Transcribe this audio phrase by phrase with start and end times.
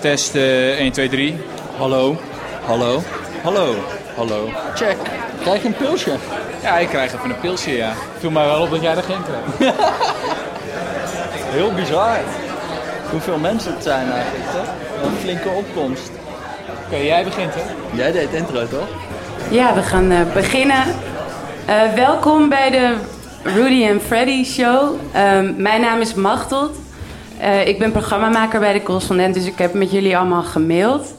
[0.00, 1.40] Test eh 1, 2, 3.
[1.78, 2.16] Hallo,
[2.66, 3.02] hallo,
[3.42, 3.74] hallo,
[4.16, 4.48] hallo.
[4.74, 4.96] Check.
[5.40, 6.10] Krijg je een pulsje?
[6.62, 7.92] Ja, ik krijg even een pilsje, ja.
[8.18, 9.76] Viel mij wel op dat jij er geen krijgt.
[11.56, 12.18] Heel bizar.
[13.10, 14.60] Hoeveel mensen het zijn eigenlijk, hè?
[15.06, 16.10] Een flinke opkomst.
[16.86, 17.62] Oké, jij begint, hè?
[17.96, 18.88] Jij deed intro, toch?
[19.50, 20.84] Ja, we gaan eh, beginnen.
[21.66, 22.94] Eh, welkom bij de
[23.42, 24.94] Rudy en Freddy Show.
[25.12, 26.76] Ehm, mijn naam is Machteld.
[27.40, 31.14] Eh, ik ben programmamaker bij de Correspondent, dus ik heb met jullie allemaal gemaild.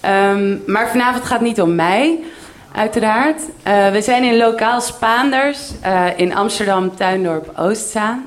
[0.00, 2.18] Ehm, maar vanavond gaat het niet om mij,
[2.74, 3.40] uiteraard.
[3.62, 8.26] Eh, we zijn in lokaal Spaanders eh, in Amsterdam, Tuindorp, Oostzaan.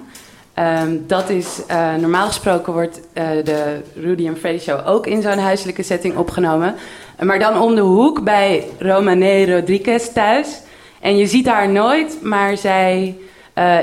[0.54, 1.62] Ehm, dat is,
[2.00, 3.02] normaal gesproken wordt
[3.44, 6.76] de Rudy en Freddy Show ook in zo'n huiselijke setting opgenomen.
[7.20, 10.62] Maar dan om de hoek bij Romane Rodriguez thuis.
[11.02, 13.18] En je ziet haar nooit, maar zij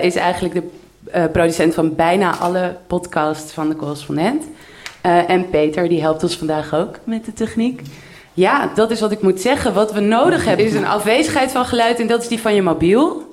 [0.01, 0.71] is eigenlijk de
[1.13, 4.45] eh, producent van bijna alle podcasts van de correspondent.
[5.01, 7.83] Eh, en Peter, die helpt ons vandaag ook met de techniek.
[8.35, 9.75] Ja, dat is wat ik moet zeggen.
[9.75, 12.63] Wat we nodig hebben is een afwezigheid van geluid en dat is die van je
[12.63, 13.32] mobiel.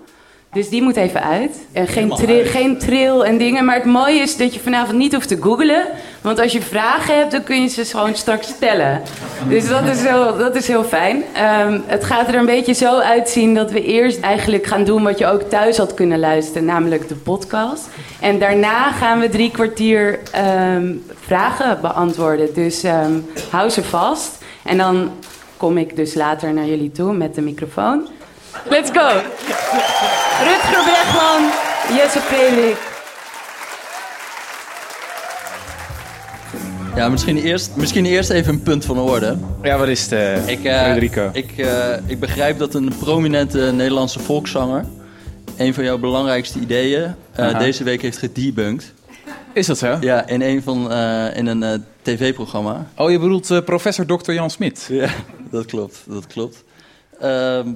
[0.53, 1.57] Dus die moet even uit.
[1.71, 2.47] En geen, Helemaal tri- uit.
[2.49, 3.65] geen trill en dingen.
[3.65, 5.85] Maar het mooie is dat je vanavond niet hoeft te googlen.
[6.21, 9.01] Want als je vragen hebt, dan kun je ze gewoon straks stellen.
[9.49, 11.23] Dus dat is heel, dat is heel fijn.
[11.33, 15.17] Ehm, het gaat er een beetje zo uitzien dat we eerst eigenlijk gaan doen wat
[15.17, 16.65] je ook thuis had kunnen luisteren.
[16.65, 17.87] Namelijk de podcast.
[18.19, 22.53] En daarna gaan we drie kwartier ehm, vragen beantwoorden.
[22.53, 23.11] Dus ehm,
[23.49, 24.37] hou ze vast.
[24.63, 25.11] En dan
[25.57, 28.07] kom ik dus later naar jullie toe met de microfoon.
[28.65, 29.21] Let's go!
[30.43, 31.51] Rutger Bregman,
[31.97, 32.77] Jesse Prelik.
[36.95, 39.37] Ja, misschien eerst, misschien eerst even een punt van orde.
[39.61, 41.29] Ja, wat is het, eh, Ik, eh, Federico?
[41.33, 44.85] Ik, eh, ik begrijp dat een prominente Nederlandse volkszanger...
[45.57, 48.93] een van jouw belangrijkste ideeën eh, deze week heeft gedebunked.
[49.53, 49.97] Is dat zo?
[50.01, 52.87] Ja, in een, van, eh, in een eh, tv-programma.
[52.95, 54.31] Oh, je bedoelt eh, professor Dr.
[54.31, 54.87] Jan Smit.
[54.91, 55.09] Ja,
[55.51, 56.63] dat klopt, dat klopt.
[57.19, 57.67] Ehm,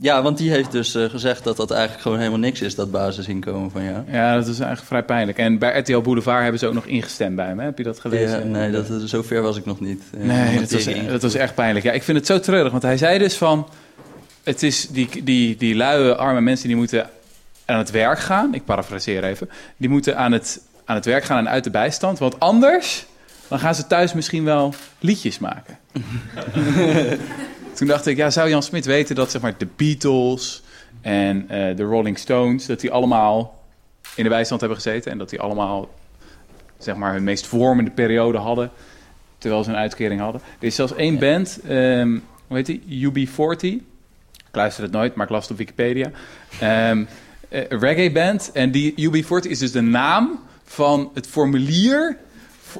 [0.00, 2.90] ja, want die heeft dus eh, gezegd dat dat eigenlijk gewoon helemaal niks is, dat
[2.90, 3.96] basisinkomen van jou.
[4.10, 5.38] Ja, dat is eigenlijk vrij pijnlijk.
[5.38, 7.62] En bij RTL Boulevard hebben ze ook nog ingestemd bij me.
[7.62, 8.38] Heb je dat gelezen?
[8.38, 10.02] Ja, nee, dat, zover was ik nog niet.
[10.20, 11.84] eh, Nee, dat was, dat was echt pijnlijk.
[11.84, 13.68] Ja, ik vind het zo treurig, want hij zei dus van...
[14.42, 17.10] Het is die, die, die luie, arme mensen die moeten
[17.64, 18.54] aan het werk gaan.
[18.54, 19.50] Ik parafraseer even.
[19.76, 22.18] Die moeten aan het, aan het werk gaan en uit de bijstand.
[22.18, 23.06] Want anders,
[23.48, 25.78] dan gaan ze thuis misschien wel liedjes maken.
[27.78, 30.62] Toen dacht ik, ja, zou Jan Smit weten dat zeg maar, de Beatles
[31.00, 32.66] en eh, de Rolling Stones...
[32.66, 33.64] dat die allemaal
[34.14, 35.12] in de bijstand hebben gezeten...
[35.12, 35.90] en dat die allemaal
[36.78, 38.70] zeg maar, hun meest vormende periode hadden
[39.38, 40.40] terwijl ze een uitkering hadden.
[40.60, 43.10] Er is zelfs één band, ehm, hoe heet die?
[43.10, 43.60] UB40.
[43.60, 43.82] Ik
[44.52, 46.10] luister het nooit, maar ik las het op Wikipedia.
[46.60, 47.08] Een
[47.68, 48.50] reggae band.
[48.52, 52.16] En die UB40 is dus de naam van het formulier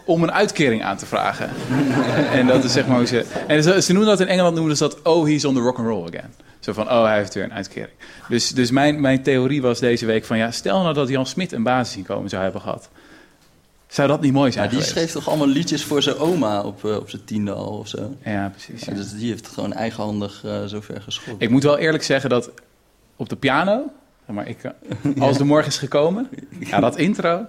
[0.05, 1.51] om een uitkering aan te vragen.
[2.39, 3.25] en dat is zeg maar hoe ze...
[3.47, 5.03] En ze, ze noemen dat in Engeland noemen ze dat...
[5.03, 6.35] Oh, he's on the rock and roll again.
[6.61, 7.97] Zo van, oh, hij heeft weer een uitkering.
[8.29, 10.39] Dus, dus mijn, mijn theorie was deze week van...
[10.39, 12.89] Ja, stel nou dat Jan Smit een basisinkomen zou hebben gehad.
[13.89, 16.85] Zou dat niet mooi zijn Ja, die schreef toch allemaal liedjes voor zijn oma op,
[16.85, 18.17] eh, op zijn tiende al of zo.
[18.25, 18.85] Ja, precies.
[18.85, 18.99] Ja, ja.
[18.99, 21.43] dus die heeft het gewoon eigenhandig eh zover geschopt.
[21.43, 22.51] Ik moet wel eerlijk zeggen dat
[23.17, 23.91] op de piano,
[24.27, 26.29] zeg maar ik, eh, als de morgen is gekomen,
[26.61, 27.47] ja, dat intro,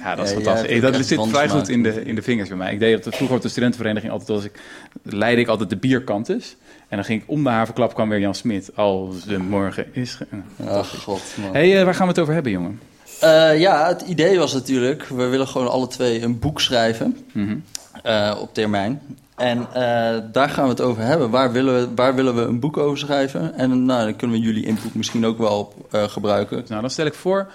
[0.00, 0.80] ja, dat is fantastisch.
[0.80, 2.72] dat zit vrij goed in de, in de vingers bij mij.
[2.72, 4.60] Ik deed dat vroeger op de studentenvereniging altijd als ik
[5.02, 6.56] leidde ik altijd de bierkantus.
[6.88, 8.70] En dan ging ik om de havenklap kwam weer Jan Smit.
[8.76, 10.14] Als de morgen is.
[10.14, 10.26] ge-
[10.66, 11.52] Ach, god, man.
[11.54, 12.80] Hé, hey, eh, waar gaan we het over hebben, jongen?
[13.20, 17.56] Eh, ja, het idee was natuurlijk, we willen gewoon alle twee een boek schrijven Mhm.
[18.02, 19.00] eh, op termijn.
[19.36, 21.30] En eh, daar gaan we het over hebben.
[21.30, 23.54] Waar willen, we, waar willen we een boek over schrijven?
[23.54, 26.64] En nou, dan kunnen we jullie input misschien ook wel op, eh, gebruiken.
[26.68, 27.46] Nou, dan stel ik voor,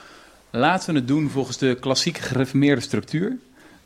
[0.56, 3.38] laten we het doen volgens de klassieke gereformeerde structuur.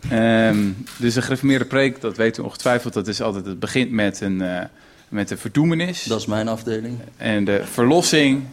[0.10, 0.58] Ehm,
[0.98, 4.42] dus een gereformeerde preek, dat weten we ongetwijfeld, dat is altijd, het begint met een,
[4.42, 4.64] eh
[5.10, 6.04] met een verdoemenis.
[6.04, 6.98] Dat is mijn afdeling.
[7.18, 8.44] En de verlossing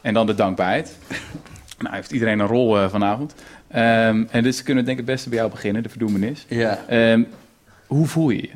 [0.00, 0.96] en dan de dankbaarheid.
[1.78, 3.34] nou, heeft iedereen een rol eh, vanavond.
[3.68, 6.44] Ehm, en dus kunnen we denk ik het beste bij jou beginnen, de verdoemenis.
[6.48, 7.22] Ja, Ehm,
[7.86, 8.50] hoe voel je je?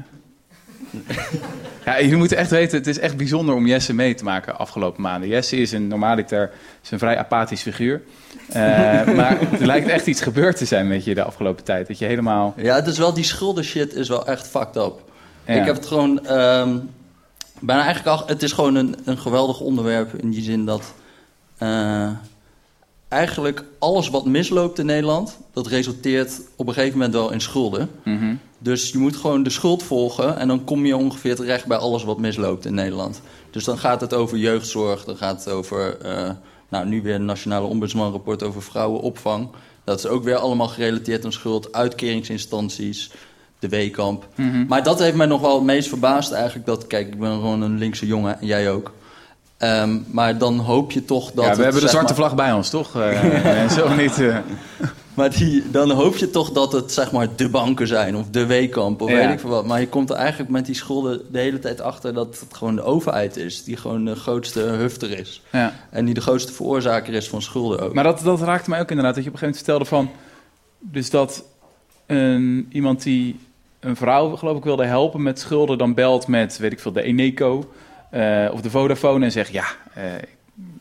[1.84, 5.02] ja, je moet echt weten, het is echt bijzonder om Jesse mee te maken afgelopen
[5.02, 5.28] maanden.
[5.28, 6.50] Jesse is een normaliter
[6.82, 8.02] is een vrij apathisch figuur.
[8.48, 8.62] Eh,
[9.16, 11.86] maar er lijkt echt iets gebeurd te zijn met je de afgelopen tijd.
[11.86, 12.54] Dat je helemaal...
[12.56, 15.02] ja het is wel, die schulden shit is wel echt fucked up.
[15.44, 15.54] Ja.
[15.54, 16.78] Ik heb het gewoon, ehm,
[17.60, 20.94] bijna eigenlijk al, het is gewoon een, een geweldig onderwerp in die zin dat
[21.58, 22.10] eh,
[23.08, 27.90] eigenlijk alles wat misloopt in Nederland, dat resulteert op een gegeven moment wel in schulden.
[28.04, 28.34] Mhm.
[28.62, 32.04] Dus je moet gewoon de schuld volgen en dan kom je ongeveer terecht bij alles
[32.04, 33.20] wat misloopt in Nederland.
[33.50, 36.30] Dus dan gaat het over jeugdzorg, dan gaat het over, eh,
[36.68, 39.48] nou nu weer een nationale ombudsmanrapport over vrouwenopvang.
[39.84, 43.10] Dat is ook weer allemaal gerelateerd aan schuld, uitkeringsinstanties,
[43.58, 44.26] de Weekamp.
[44.34, 44.66] Mhm.
[44.66, 46.66] Maar dat heeft mij nog wel het meest verbaasd eigenlijk.
[46.66, 48.92] Dat, kijk, ik ben gewoon een linkse jongen en jij ook.
[49.56, 51.44] Ehm, maar dan hoop je toch dat.
[51.44, 52.96] ja, het, we hebben de zwarte maar- vlag bij ons, toch?
[52.96, 54.18] Eh, of niet?
[54.20, 54.36] eh?
[55.20, 58.46] Maar die, dan hoop je toch dat het zeg maar de banken zijn of de
[58.46, 59.16] weekamp of Ja.
[59.16, 59.66] weet ik veel wat.
[59.66, 62.74] Maar je komt er eigenlijk met die schulden de hele tijd achter dat het gewoon
[62.74, 63.64] de overheid is.
[63.64, 65.42] Die gewoon de grootste hufter is.
[65.52, 65.72] ja.
[65.90, 67.94] En die de grootste veroorzaker is van schulden ook.
[67.94, 69.14] Maar dat, dat raakte mij ook inderdaad.
[69.14, 70.28] Dat je op een gegeven moment vertelde van...
[70.78, 71.44] Dus dat
[72.06, 73.40] een, iemand die
[73.80, 75.78] een vrouw, geloof ik, wilde helpen met schulden...
[75.78, 77.72] dan belt met, weet ik veel, de Eneco
[78.10, 79.24] eh, of de Vodafone...
[79.24, 80.04] en zegt, ja, eh,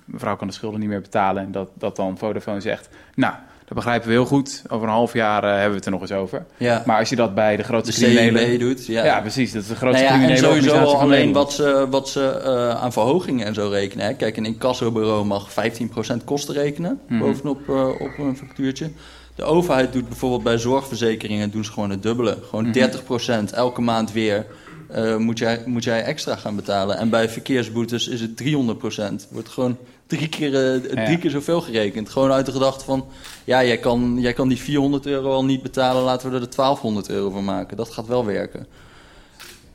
[0.06, 1.44] mevrouw kan de schulden niet meer betalen.
[1.44, 2.90] En dat, dat dan Vodafone zegt...
[3.16, 3.34] Nou,
[3.70, 4.62] dat begrijpen we heel goed.
[4.70, 6.46] Over een half jaar eh, hebben we het er nog eens over.
[6.58, 8.42] ja, Maar als je dat bij de de criminelen...
[8.50, 8.86] CIB doet.
[8.86, 9.22] Ja, Ja.
[9.22, 9.52] precies.
[9.52, 12.10] Dat is de Nou grootste ja, en criminele sowieso al van alleen wat ze, wat
[12.10, 14.06] ze eh, aan verhogingen en zo rekenen.
[14.06, 14.14] Hè.
[14.14, 17.20] Kijk, een incassobureau mag 15% kosten rekenen Mhm.
[17.20, 18.90] bovenop eh, op een factuurtje.
[19.36, 22.38] De overheid doet bijvoorbeeld bij zorgverzekeringen doen ze gewoon het dubbele.
[22.50, 22.74] Gewoon Mhm.
[22.74, 24.46] 30% elke maand weer
[24.90, 26.98] eh, moet, jij, moet jij extra gaan betalen.
[26.98, 29.30] En bij verkeersboetes is het 300%.
[29.30, 29.78] Wordt gewoon
[30.08, 32.10] drie keer, eh, drie keer zoveel gerekend.
[32.10, 33.08] Gewoon uit de gedachte van...
[33.44, 36.04] ja, jij kan, jij kan die 400 euro al niet betalen...
[36.04, 37.78] laten we er de 1200 euro van maken.
[37.78, 38.68] Dat gaat wel werken.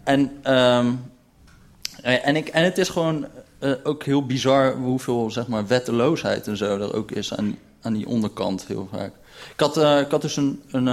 [0.04, 0.92] En, ehm,
[2.02, 3.26] eh, en, ik, en het is gewoon
[3.82, 8.06] ook heel bizar hoeveel zeg maar, wetteloosheid en zo er ook is aan, aan die
[8.06, 9.12] onderkant heel vaak.
[9.52, 10.62] Ik had, ik had dus een.
[10.70, 10.88] een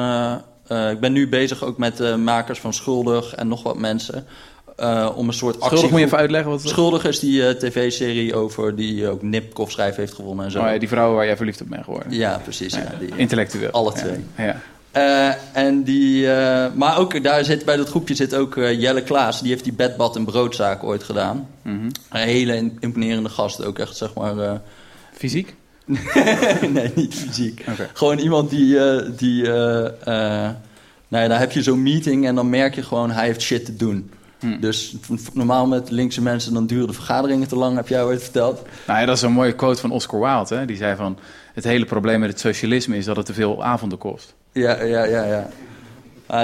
[0.91, 4.25] ik ben nu bezig ook met makers van Schuldig en nog wat mensen.
[4.77, 5.67] eh, om een soort actie.
[5.67, 9.71] Schuldig moet je even uitleggen wat Schuldig is die eh, tv-serie over die ook Nipkoff
[9.71, 10.59] schrijf heeft gewonnen en zo.
[10.59, 12.13] Oh ja, die vrouw waar jij verliefd op bent geworden.
[12.13, 12.73] Ja, precies.
[12.73, 13.71] Ja, die, Intellectueel.
[13.71, 14.25] Alle twee.
[14.37, 14.59] Ja.
[14.91, 19.03] Eh, en die, eh, maar ook daar zit, bij dat groepje zit ook eh, Jelle
[19.03, 19.41] Klaas.
[19.41, 21.47] Die heeft die bedbad en broodzaak ooit gedaan.
[21.61, 21.85] Mhm.
[22.09, 23.63] Een hele imponerende gast.
[23.65, 24.37] Ook echt, zeg maar...
[24.39, 24.51] eh,
[25.13, 25.55] Fysiek?
[26.73, 27.65] nee, niet fysiek.
[27.93, 28.79] Gewoon iemand die...
[28.79, 30.51] eh, die eh, eh,
[31.07, 33.11] nou ja, daar heb je zo'n meeting en dan merk je gewoon...
[33.11, 34.11] hij heeft shit te doen.
[34.39, 34.59] Hm.
[34.59, 34.95] Dus
[35.33, 36.53] normaal met linkse mensen...
[36.53, 38.61] dan duren de vergaderingen te lang, heb jij ooit verteld.
[38.87, 40.55] Nou ja, dat is een mooie quote van Oscar Wilde.
[40.55, 40.65] Hè?
[40.65, 41.17] Die zei van,
[41.53, 44.35] het hele probleem met het socialisme is dat het te veel avonden kost.
[44.51, 45.49] Ja, ja, ja, ja.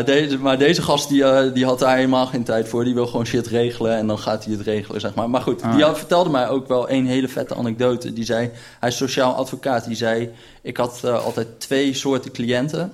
[0.05, 2.83] Deze, maar deze gast die, eh, die had daar helemaal geen tijd voor.
[2.83, 5.29] Die wil gewoon shit regelen en dan gaat hij het regelen, zeg maar.
[5.29, 5.75] Maar goed, Ah.
[5.75, 8.13] die had, vertelde mij ook wel een hele vette anekdote.
[8.13, 9.85] Die zei, hij is sociaal advocaat.
[9.85, 10.29] Die zei,
[10.61, 12.91] ik had eh, altijd twee soorten cliënten.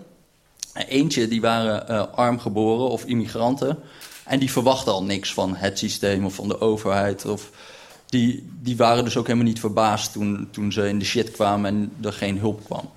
[0.87, 3.79] Eentje, die waren eh, arm geboren of immigranten.
[4.25, 7.25] En die verwachten al niks van het systeem of van de overheid.
[7.25, 7.49] Of
[8.05, 11.69] die, die waren dus ook helemaal niet verbaasd toen, toen ze in de shit kwamen
[11.69, 12.89] en er geen hulp kwam.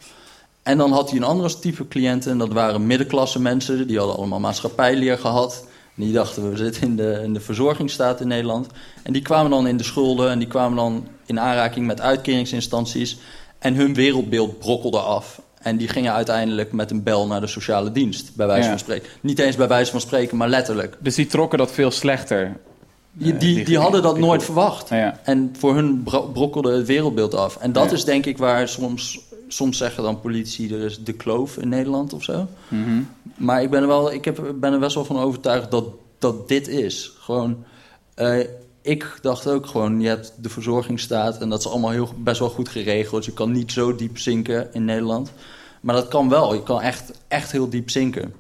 [0.67, 2.31] En dan had hij een andere type cliënten.
[2.31, 3.87] En dat waren middenklasse mensen.
[3.87, 5.65] Die hadden allemaal maatschappijleer gehad.
[5.97, 8.67] En die dachten, we zitten in de, in de verzorgingsstaat in Nederland.
[9.03, 10.31] En die kwamen dan in de schulden.
[10.31, 13.19] En die kwamen dan in aanraking met uitkeringsinstanties.
[13.59, 15.41] En hun wereldbeeld brokkelde af.
[15.63, 18.69] En die gingen uiteindelijk met een bel naar de sociale dienst, bij wijze Ja.
[18.71, 19.09] van spreken.
[19.21, 20.97] Niet eens bij wijze van spreken, maar letterlijk.
[21.01, 22.57] Dus die trokken dat veel slechter.
[23.13, 24.89] Die, Eh, die, die- die hadden dat die- nooit verwacht.
[24.89, 25.21] Ja.
[25.25, 27.57] En voor hun bro- brokkelde het wereldbeeld af.
[27.57, 30.75] En dat is denk ik waar soms, soms zeggen dan politici...
[30.75, 32.47] er is de kloof in Nederland of zo.
[32.69, 33.03] Mhm.
[33.37, 35.85] Maar ik ben er, wel, ik heb, ben er best wel van overtuigd dat,
[36.19, 37.13] dat dit is.
[37.19, 37.65] Gewoon,
[38.15, 38.39] eh,
[38.83, 41.39] ik dacht ook gewoon, je hebt de verzorgingsstaat...
[41.39, 43.25] en dat is allemaal heel, best wel goed geregeld.
[43.25, 45.33] Je kan niet zo diep zinken in Nederland.
[45.81, 46.55] Maar dat kan wel.
[46.55, 48.35] Je kan echt, echt heel diep zinken.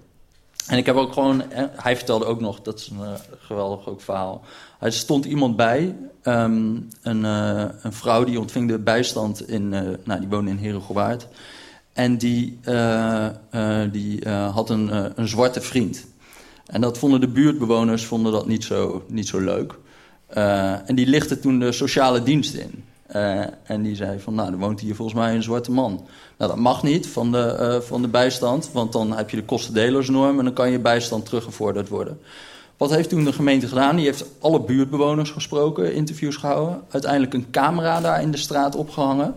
[0.66, 1.42] En ik heb ook gewoon...
[1.76, 4.42] Hij vertelde ook nog, dat is een eh, geweldig ook verhaal.
[4.80, 9.72] Er stond iemand bij, ehm, een, eh, een vrouw die ontving de bijstand in...
[9.72, 11.28] eh, nou, die woonde in Herengewaard.
[11.92, 12.58] En die,
[13.90, 16.06] die had een, een zwarte vriend.
[16.66, 19.74] En dat vonden de buurtbewoners vonden dat niet zo, niet zo leuk.
[20.86, 22.84] En die lichtte toen de sociale dienst in.
[23.06, 25.92] Eh, en die zei van, nou, er woont hier volgens mij een zwarte man.
[26.38, 29.44] Nou, dat mag niet van de, eh, van de bijstand, want dan heb je de
[29.44, 30.38] kostendelersnorm...
[30.38, 32.18] en dan kan je bijstand teruggevorderd worden.
[32.76, 33.96] Wat heeft toen de gemeente gedaan?
[33.96, 36.82] Die heeft alle buurtbewoners gesproken, interviews gehouden.
[36.90, 39.34] Uiteindelijk een camera daar in de straat opgehangen.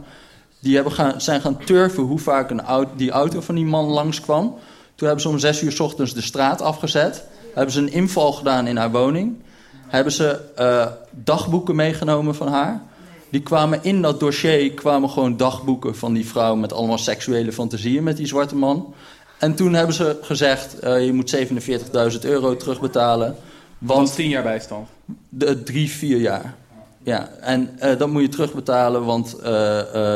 [0.59, 4.55] Die hebben gaan, zijn gaan turven hoe vaak een die auto van die man langskwam.
[4.95, 7.23] Toen hebben ze om zes uur 's ochtends de straat afgezet.
[7.53, 9.35] Hebben ze een inval gedaan in haar woning.
[9.87, 12.81] Hebben ze eh, dagboeken meegenomen van haar.
[13.29, 18.03] Die kwamen in dat dossier kwamen gewoon dagboeken van die vrouw met allemaal seksuele fantasieën
[18.03, 18.93] met die zwarte man.
[19.37, 21.35] En toen hebben ze gezegd: eh, je moet
[22.13, 23.35] 47.000 euro terugbetalen.
[23.77, 24.87] Want Want tien jaar bijstand.
[25.29, 26.55] de, drie, vier jaar.
[27.03, 29.51] Ja, en eh, dat moet je terugbetalen, want eh,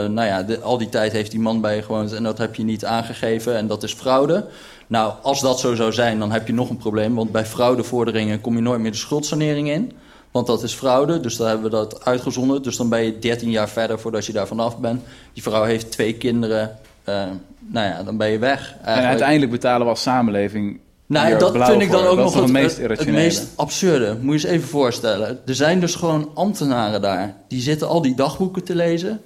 [0.08, 2.55] nou ja, de- al die tijd heeft die man bij je gewoond en dat heb
[2.55, 4.46] je niet aangegeven en dat is fraude.
[4.88, 8.41] Nou, als dat zo zou zijn, dan heb je nog een probleem, want bij fraudevorderingen
[8.41, 9.91] kom je nooit meer de schuldsanering in.
[10.33, 12.63] Want dat is fraude, dus daar hebben we dat uitgezonderd.
[12.63, 15.01] Dus dan ben je 13 jaar verder voordat je daar vanaf bent.
[15.33, 17.23] Die vrouw heeft twee kinderen, eh,
[17.59, 18.75] nou ja, dan ben je weg.
[18.81, 22.09] En uiteindelijk betalen we als samenleving Nou, dat vind ik dan voor.
[22.09, 24.17] ook Dat nog het, meest het meest absurde.
[24.21, 25.39] Moet je eens even voorstellen.
[25.45, 27.35] Er zijn dus gewoon ambtenaren daar.
[27.47, 29.21] Die zitten al die dagboeken te lezen.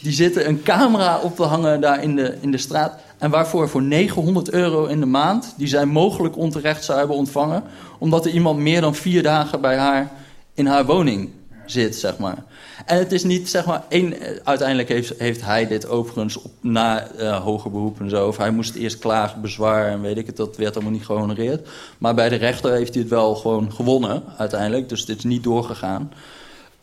[0.00, 2.98] Die zitten een camera op te hangen daar in de, in de straat.
[3.18, 5.54] En waarvoor voor 900 euro in de maand...
[5.56, 7.62] die zij mogelijk onterecht zou hebben ontvangen...
[7.98, 10.10] omdat er iemand meer dan vier dagen bij haar
[10.54, 11.30] in haar woning
[11.66, 12.44] zit, zeg maar.
[12.86, 13.82] En het is niet, zeg maar...
[13.88, 18.26] Één, eh, uiteindelijk heeft, heeft hij dit overigens op, na eh, hoger beroep en zo...
[18.26, 20.36] of hij moest eerst klagen, bezwaar en weet ik het...
[20.36, 21.68] dat werd allemaal niet gehonoreerd.
[21.98, 24.88] Maar bij de rechter heeft hij het wel gewoon gewonnen, uiteindelijk.
[24.88, 26.12] Dus dit is niet doorgegaan.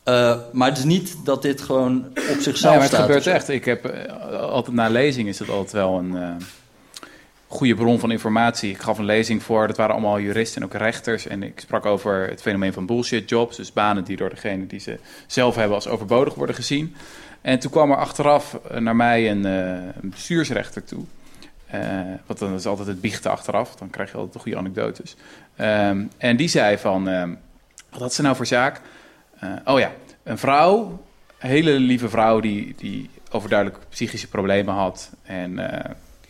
[0.02, 3.00] Eh, maar het is niet dat dit gewoon op zichzelf Nee, maar het staat.
[3.00, 3.48] gebeurt echt.
[3.48, 6.16] Ik heb altijd na lezing is het altijd wel een
[7.50, 8.70] goede bron van informatie.
[8.70, 11.26] Ik gaf een lezing voor, dat waren allemaal juristen en ook rechters.
[11.26, 13.56] En ik sprak over het fenomeen van bullshit jobs.
[13.56, 16.96] Dus banen die door degene die ze zelf hebben als overbodig worden gezien.
[17.40, 21.04] En toen kwam er achteraf eh, naar mij een, een bestuursrechter toe.
[21.66, 21.80] Eh,
[22.26, 23.76] want dan is altijd het biechten achteraf.
[23.76, 25.16] Dan krijg je altijd de goede anekdotes.
[25.56, 27.34] Ehm, en die zei van, ehm,
[27.90, 28.80] wat had ze nou voor zaak?
[29.64, 29.92] Oh ja,
[30.22, 31.02] een vrouw,
[31.38, 35.10] een hele lieve vrouw die, die overduidelijk psychische problemen had.
[35.22, 35.58] En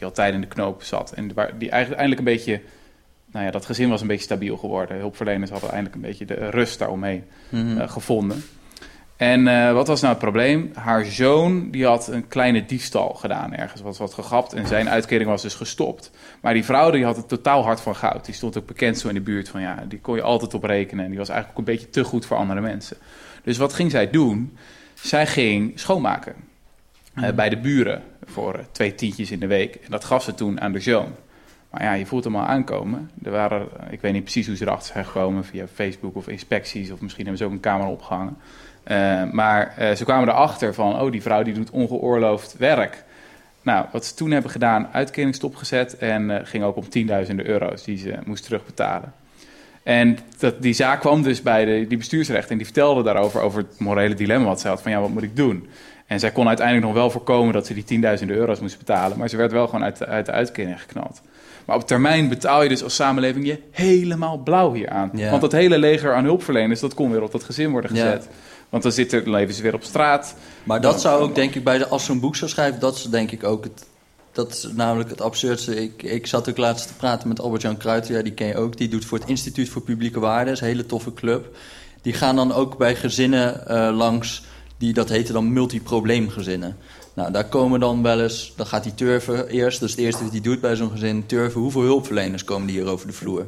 [0.01, 1.13] die al tijd in de knoop zat.
[1.13, 2.61] En waar- die eigenlijk eindelijk een beetje,
[3.33, 4.97] nou ja, dat gezin was een beetje stabiel geworden.
[4.99, 7.79] Hulpverleners hadden eindelijk een beetje de rust daaromheen Mhm.
[7.81, 8.45] eh, gevonden.
[9.17, 10.71] En eh, wat was nou het probleem?
[10.75, 15.29] Haar zoon die had een kleine diefstal gedaan ergens, was wat gegapt en zijn uitkering
[15.31, 16.11] was dus gestopt.
[16.41, 18.25] Maar die vrouw die had het totaal hart van goud.
[18.25, 20.65] Die stond ook bekend zo in de buurt van ja, die kon je altijd op
[20.65, 21.05] rekenen.
[21.05, 22.97] En die was eigenlijk ook een beetje te goed voor andere mensen.
[23.45, 24.57] Dus wat ging zij doen?
[24.95, 26.35] Zij ging schoonmaken
[27.15, 29.75] eh, bij de buren voor eh, twee tientjes in de week.
[29.75, 31.15] En dat gaf ze toen aan de zoon.
[31.71, 33.11] Maar ja, je voelt hem al aankomen.
[33.23, 36.29] Er waren, eh, ik weet niet precies hoe ze erachter zijn gekomen, via Facebook of
[36.29, 38.37] inspecties, of misschien hebben ze ook een camera opgehangen.
[38.83, 43.05] Eh, maar ze kwamen erachter van, oh, die vrouw die doet ongeoorloofd werk.
[43.63, 47.99] Nou, wat ze toen hebben gedaan, uitkering stopgezet en ging ook om tienduizenden euro's die
[47.99, 49.13] ze moest terugbetalen.
[49.83, 53.59] En dat, die zaak kwam dus bij de, die bestuursrechter en die vertelde daarover, over
[53.59, 55.69] het morele dilemma wat ze had, van ja, wat moet ik doen?
[56.11, 59.29] En zij kon uiteindelijk nog wel voorkomen dat ze die tienduizenden euro's moest betalen, maar
[59.29, 61.21] ze werd wel gewoon uit de, uit de uitkering geknald.
[61.65, 65.11] Maar op termijn betaal je dus als samenleving je helemaal blauw hier aan.
[65.15, 65.31] Ja.
[65.31, 68.05] Want dat hele leger aan hulpverleners, dat kon weer op dat gezin worden Ja.
[68.05, 68.29] gezet.
[68.69, 70.35] Want dan zitten, leven ze weer op straat.
[70.65, 73.03] Maar dat zou ook, denk ik, bij de, als een boek zou schrijven, dat is
[73.03, 73.87] denk ik ook het.
[74.33, 75.83] Dat is namelijk het absurdste.
[75.83, 78.77] Ik, ik zat ook laatst te praten met Albert-Jan Kruijten, ja, die ken je ook.
[78.77, 81.57] Die doet voor het Instituut voor Publieke Waarden, dat is een hele toffe club.
[82.03, 84.43] Die gaan dan ook bij gezinnen eh, langs,
[84.81, 86.77] die, dat heten dan multiprobleemgezinnen.
[87.15, 90.33] Nou, daar komen dan wel eens, dan gaat die turven eerst, dus het eerste wat
[90.33, 91.61] hij doet bij zo'n gezin, turven.
[91.61, 93.47] Hoeveel hulpverleners komen die hier over de vloer?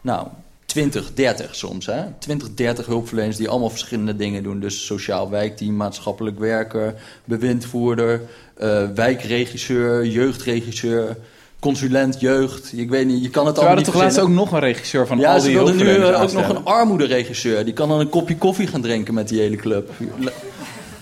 [0.00, 0.26] Nou,
[0.64, 1.86] 20, 30 soms.
[1.86, 2.02] Hè?
[2.18, 4.60] 20, 30 hulpverleners die allemaal verschillende dingen doen.
[4.60, 6.94] Dus sociaal wijkteam, maatschappelijk werker,
[7.24, 8.22] bewindvoerder,
[8.54, 11.16] eh, wijkregisseur, jeugdregisseur,
[11.58, 12.72] consulent jeugd.
[12.78, 15.18] Ik weet niet, je kan het allemaal niet toch laatst ook nog een regisseur van
[15.18, 17.64] Ja, al ze die wilden nu eh, ook nog een armoederegisseur.
[17.64, 19.90] Die kan dan een kopje koffie gaan drinken met die hele club.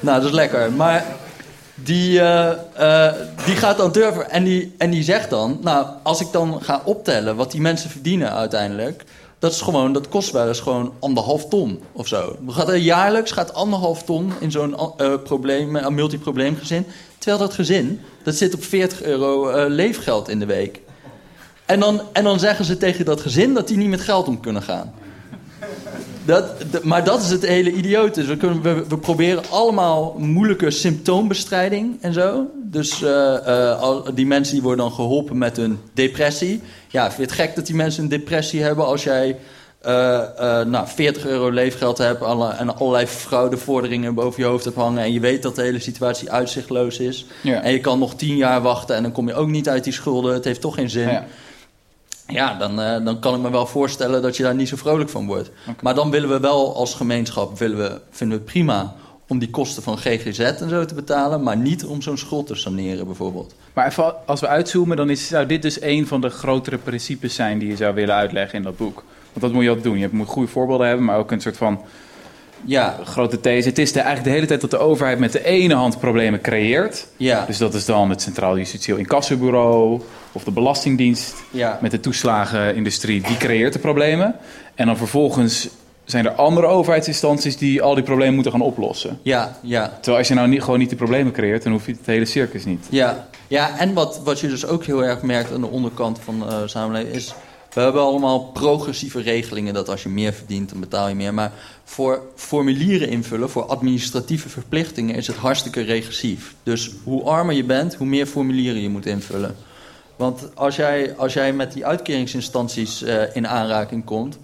[0.00, 0.72] Nou, dat is lekker.
[0.72, 1.04] Maar
[1.74, 2.50] die, eh,
[3.06, 3.14] eh,
[3.44, 5.58] die gaat dan durven en die, en die zegt dan...
[5.62, 9.04] Nou, als ik dan ga optellen wat die mensen verdienen uiteindelijk...
[9.38, 12.38] Dat, is gewoon, dat kost wel eens gewoon anderhalf ton of zo.
[12.56, 16.86] Er jaarlijks gaat anderhalf ton in zo'n een multiprobleemgezin.
[17.18, 20.80] Terwijl dat gezin, dat zit op 40 euro leefgeld in de week.
[21.66, 24.40] En dan, en dan zeggen ze tegen dat gezin dat die niet met geld om
[24.40, 24.94] kunnen gaan.
[26.28, 28.20] Dat, maar dat is het hele idiote.
[28.20, 32.46] Dus we, kunnen, we, we proberen allemaal moeilijke symptoombestrijding en zo.
[32.62, 36.62] Dus eh, eh, die mensen die worden dan geholpen met hun depressie.
[36.88, 39.36] Ja, vind je het gek dat die mensen een depressie hebben als jij
[39.80, 45.02] eh, nou, 40 euro leefgeld hebt alle- en allerlei fraudevorderingen boven je hoofd hebt hangen
[45.02, 47.26] en je weet dat de hele situatie uitzichtloos is.
[47.42, 47.62] Ja.
[47.62, 49.92] En je kan nog 10 jaar wachten en dan kom je ook niet uit die
[49.92, 50.34] schulden.
[50.34, 51.08] Het heeft toch geen zin.
[51.08, 51.10] Ja.
[51.10, 51.26] Ja,
[52.58, 55.26] dan, eh, dan kan ik me wel voorstellen dat je daar niet zo vrolijk van
[55.26, 55.50] wordt.
[55.82, 58.94] Maar dan willen we wel als gemeenschap, willen we, vinden we het prima
[59.28, 62.54] om die kosten van GGZ en zo te betalen, maar niet om zo'n schuld te
[62.54, 63.54] saneren bijvoorbeeld.
[63.74, 67.34] Maar even, als we uitzoomen, dan is, zou dit dus een van de grotere principes
[67.34, 69.04] zijn die je zou willen uitleggen in dat boek.
[69.32, 69.98] Want dat moet je altijd doen.
[69.98, 71.80] Je moet goede voorbeelden hebben, maar ook een soort van
[72.64, 73.68] Ja, grote these.
[73.68, 76.40] Het is de, eigenlijk de hele tijd dat de overheid met de ene hand problemen
[76.40, 77.06] creëert.
[77.16, 80.00] ja, Dus dat is dan het Centraal Justitieel Incassobureau
[80.32, 81.78] of de Belastingdienst ja.
[81.82, 83.22] met de toeslagenindustrie.
[83.22, 84.34] Die creëert de problemen.
[84.74, 85.68] En dan vervolgens
[86.04, 89.18] zijn er andere overheidsinstanties die al die problemen moeten gaan oplossen.
[89.22, 91.92] Ja, ja, Terwijl als je nou niet, gewoon niet de problemen creëert, dan hoef je
[91.92, 92.86] het hele circus niet.
[92.90, 93.26] ja.
[93.48, 96.68] Ja, en wat, wat je dus ook heel erg merkt aan de onderkant van de
[96.68, 97.34] samenleving is...
[97.74, 101.34] We hebben allemaal progressieve regelingen dat als je meer verdient, dan betaal je meer.
[101.34, 101.52] Maar
[101.84, 106.54] voor formulieren invullen, voor administratieve verplichtingen, is het hartstikke regressief.
[106.62, 109.56] Dus hoe armer je bent, hoe meer formulieren je moet invullen.
[110.16, 114.38] Want als jij, als jij met die uitkeringsinstanties eh, in aanraking komt,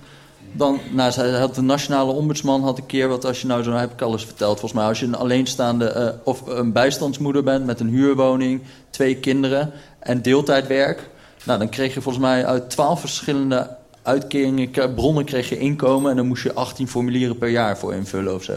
[0.53, 3.93] dan, nou, had de nationale ombudsman had een keer, wat als je nou zo heb
[3.93, 7.81] ik alles verteld, volgens mij, als je een alleenstaande eh, of een bijstandsmoeder bent met
[7.81, 11.09] een huurwoning, twee kinderen en deeltijdwerk,
[11.45, 16.17] nou, dan kreeg je volgens mij uit twaalf verschillende uitkeringen, bronnen kreeg je inkomen en
[16.17, 18.53] dan moest je 18 formulieren per jaar voor invullen of zo.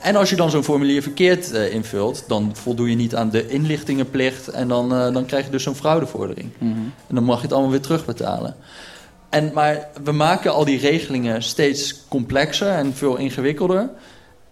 [0.00, 3.48] En als je dan zo'n formulier verkeerd eh, invult, dan voldoe je niet aan de
[3.48, 6.50] inlichtingenplicht en dan, eh, dan krijg je dus zo'n fraudevordering.
[7.06, 8.56] En dan mag je het allemaal weer terugbetalen.
[9.28, 13.90] En, maar we maken al die regelingen steeds complexer en veel ingewikkelder.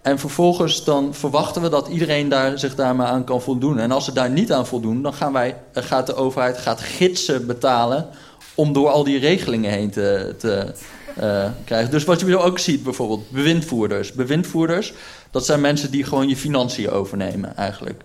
[0.03, 3.79] En vervolgens dan verwachten we dat iedereen daar, zich daarmee aan kan voldoen.
[3.79, 6.81] En als ze daar niet aan voldoen, dan gaan wij, eh, gaat de overheid gaat
[6.81, 8.09] gidsen betalen
[8.55, 10.73] om door al die regelingen heen te, te
[11.17, 11.91] eh, krijgen.
[11.91, 14.13] Dus wat je ook ziet bijvoorbeeld, bewindvoerders.
[14.13, 14.93] Bewindvoerders,
[15.31, 18.03] dat zijn mensen die gewoon je financiën overnemen eigenlijk.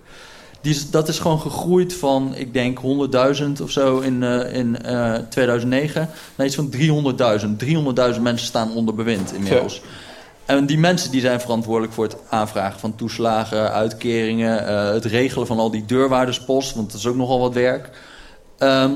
[0.62, 5.16] Die dat is gewoon gegroeid van, ik denk, 100.000 of zo in, eh, in eh,
[5.30, 7.60] 2009 naar iets van 300.000.
[7.60, 9.82] 300.000 mensen staan onder bewind inmiddels.
[10.48, 15.48] En die mensen die zijn verantwoordelijk voor het aanvragen van toeslagen, uitkeringen, eh, het regelen
[15.48, 17.90] van al die deurwaarderspost, want dat is ook nogal wat werk.
[18.58, 18.92] Ehm,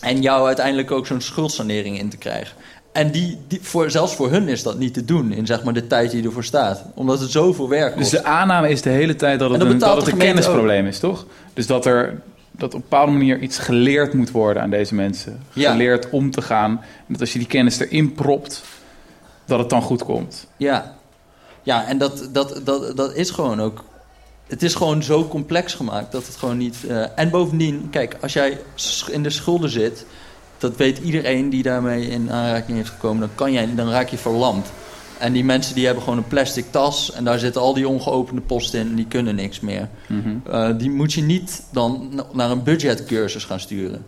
[0.00, 2.56] en jou uiteindelijk ook zo'n schuldsanering in te krijgen.
[2.92, 5.74] En die, die, voor, zelfs voor hun is dat niet te doen in zeg maar,
[5.74, 6.84] de tijd die ervoor staat.
[6.94, 8.10] Omdat het zoveel werk kost.
[8.10, 10.86] Dus de aanname is de hele tijd dat het, een, dat het een gemeente kennisprobleem
[10.86, 11.26] is, toch?
[11.54, 15.40] Dus dat er dat op een bepaalde manier iets geleerd moet worden aan deze mensen.
[15.52, 15.70] Ja.
[15.70, 16.70] Geleerd om te gaan.
[16.70, 18.62] En dat als je die kennis erin propt,
[19.46, 20.46] dat het dan goed komt.
[20.56, 20.94] Ja,
[21.62, 23.84] ja en dat, dat, dat, dat is gewoon ook.
[24.46, 26.76] Het is gewoon zo complex gemaakt dat het gewoon niet.
[26.88, 28.58] eh, en bovendien, kijk, als jij
[29.10, 30.06] in de schulden zit,
[30.58, 34.18] dat weet iedereen die daarmee in aanraking heeft gekomen, dan, kan jij, dan raak je
[34.18, 34.66] verlamd.
[35.18, 38.40] En die mensen die hebben gewoon een plastic tas en daar zitten al die ongeopende
[38.40, 39.88] posten in en die kunnen niks meer.
[40.50, 44.06] Eh, die moet je niet dan na- naar een budgetcursus gaan sturen.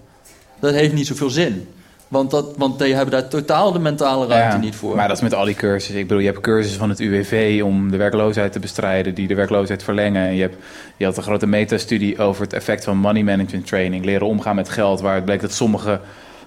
[0.61, 1.69] Dat heeft niet zoveel zin.
[2.09, 4.97] Want, dat, want die hebben daar totaal de mentale ruimte Ja, niet voor.
[4.97, 5.99] Maar dat is met al die cursussen.
[5.99, 9.35] Ik bedoel, je hebt cursussen van het UWV om de werkloosheid te bestrijden, die de
[9.35, 10.27] werkloosheid verlengen.
[10.27, 10.57] En je, hebt,
[10.97, 14.69] je had een grote metastudie over het effect van money management training, leren omgaan met
[14.69, 16.01] geld, waar het bleek dat sommige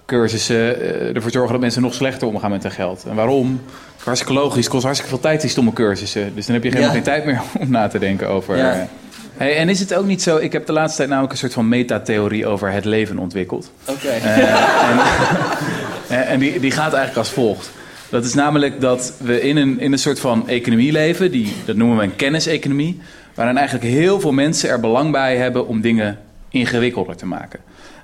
[0.06, 3.06] cursussen eh, ervoor zorgen dat mensen nog slechter omgaan met hun geld.
[3.10, 3.62] En waarom?
[4.04, 6.36] Hartstikke logisch, kost hartstikke veel tijd die stomme cursussen.
[6.36, 6.95] Dus dan heb je helemaal Ja.
[6.95, 8.58] geen tijd meer om na te denken over.
[8.58, 8.88] Ja.
[9.41, 9.47] Eh.
[9.47, 11.54] Hey, en is het ook niet zo, ik heb de laatste tijd namelijk een soort
[11.54, 13.71] van metatheorie over het leven ontwikkeld.
[13.86, 14.08] Oké.
[14.08, 14.99] En,
[16.34, 17.71] en die, die gaat eigenlijk als volgt.
[18.10, 21.75] Dat is namelijk dat we in een, in een soort van economie leven, die, dat
[21.75, 23.01] noemen we een kenniseconomie,
[23.34, 27.60] waarin eigenlijk heel veel mensen er belang bij hebben om dingen ingewikkelder te maken.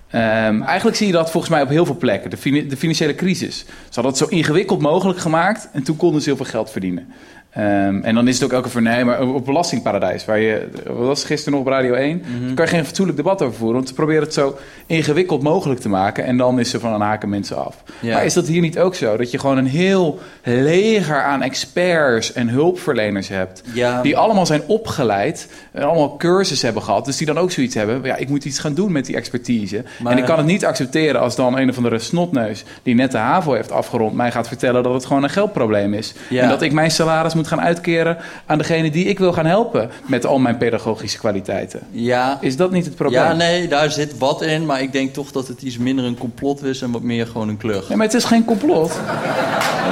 [0.08, 2.30] Ehm, eigenlijk zie je dat volgens mij op heel veel plekken.
[2.30, 3.58] De, fini- de financiële crisis.
[3.58, 7.13] Ze hadden het zo ingewikkeld mogelijk gemaakt en toen konden ze heel veel geld verdienen.
[7.58, 11.54] Ehm, en dan is het ook elke vernemer op belastingparadijs, waar je, wat was gisteren
[11.60, 14.22] nog op Radio 1, daar kan je geen fatsoenlijk debat over voeren, want ze proberen
[14.24, 17.84] het zo ingewikkeld mogelijk te maken en dan is ze van aan haken mensen af.
[18.00, 18.13] Ja.
[18.13, 19.17] Maar is dat hier niet ook zo?
[19.17, 24.02] Dat je gewoon een heel leger aan experts en hulpverleners hebt, Ja.
[24.02, 28.00] die allemaal zijn opgeleid, en allemaal cursus hebben gehad, dus die dan ook zoiets hebben,
[28.04, 29.84] ja, ik moet iets gaan doen met die expertise.
[30.00, 33.12] Maar- en ik kan het niet accepteren als dan een of andere snotneus die net
[33.12, 36.13] de HAVO heeft afgerond, mij gaat vertellen dat het gewoon een geldprobleem is.
[36.30, 36.43] Ja.
[36.43, 39.89] En dat ik mijn salaris moet gaan uitkeren aan degene die ik wil gaan helpen
[40.05, 41.79] met al mijn pedagogische kwaliteiten.
[41.91, 43.21] Ja, Is dat niet het probleem?
[43.21, 44.65] ja, nee, daar zit wat in.
[44.65, 47.49] Maar ik denk toch dat het iets minder een complot is en wat meer gewoon
[47.49, 47.88] een klug.
[47.88, 48.99] Nee, maar het is geen complot.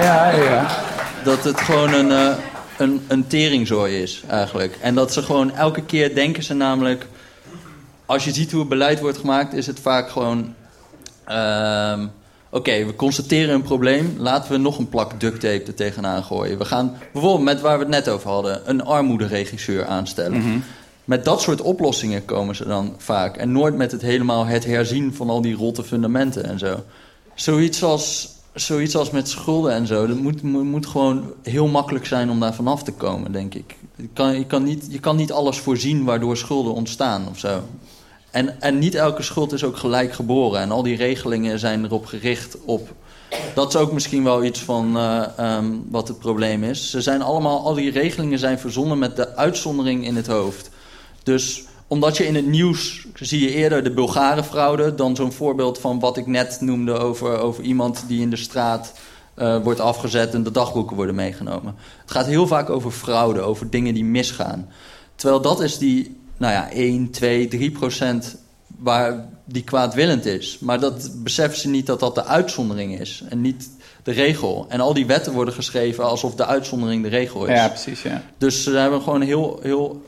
[0.02, 0.68] Ja, ja.
[1.24, 2.36] Dat het gewoon een, eh,
[2.78, 4.78] een, een teringzooi is, eigenlijk.
[4.82, 7.08] En dat ze gewoon elke keer denken ze namelijk...
[8.06, 10.54] Als je ziet hoe het beleid wordt gemaakt, is het vaak gewoon...
[11.26, 12.06] ehm,
[12.50, 14.16] Oké, we constateren een probleem.
[14.18, 16.58] Laten we nog een plak duct tape er tegenaan gooien.
[16.58, 18.62] We gaan bijvoorbeeld met waar we het net over hadden...
[18.70, 20.64] een armoederegisseur aanstellen.
[21.06, 23.38] Met dat soort oplossingen komen ze dan vaak.
[23.38, 26.84] En nooit met het helemaal het herzien van al die rotte fundamenten en zo.
[27.36, 30.08] Zoiets als, zoiets als met schulden en zo.
[30.08, 33.76] Dat moet, moet, moet gewoon heel makkelijk zijn om daar vanaf te komen, denk ik.
[33.96, 37.64] Je kan, je, kan niet, je kan niet alles voorzien waardoor schulden ontstaan of zo.
[38.60, 40.60] En, niet elke schuld is ook gelijk geboren.
[40.62, 42.94] En al die regelingen zijn erop gericht op...
[43.54, 46.90] Dat is ook misschien wel iets van eh, ehm, wat het probleem is.
[46.90, 50.70] Ze zijn allemaal, al die regelingen zijn verzonnen met de uitzondering in het hoofd.
[51.24, 56.00] Dus omdat je in het nieuws zie je eerder de Bulgarenfraude dan zo'n voorbeeld van
[56.00, 58.94] wat ik net noemde over, over iemand die in de straat
[59.34, 61.76] eh, wordt afgezet en de dagboeken worden meegenomen.
[62.02, 64.70] Het gaat heel vaak over fraude, over dingen die misgaan.
[65.16, 68.38] Terwijl dat is die, nou ja, 1, 2, 3 procent
[68.80, 70.60] waar die kwaadwillend is.
[70.60, 73.70] Maar dat beseffen ze niet dat dat de uitzondering is en niet
[74.04, 74.66] de regel.
[74.70, 77.58] En al die wetten worden geschreven alsof de uitzondering de regel is.
[77.58, 78.22] Ja, precies, ja.
[78.38, 80.04] Dus ze hebben gewoon een heel, heel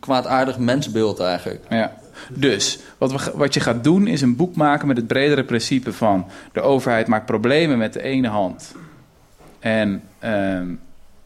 [0.00, 1.64] kwaadaardig mensbeeld eigenlijk.
[1.68, 1.98] ja.
[2.28, 5.92] Dus wat, we, wat je gaat doen is een boek maken met het bredere principe
[5.92, 6.26] van...
[6.52, 8.74] de overheid maakt problemen met de ene hand...
[9.58, 10.74] en ehm,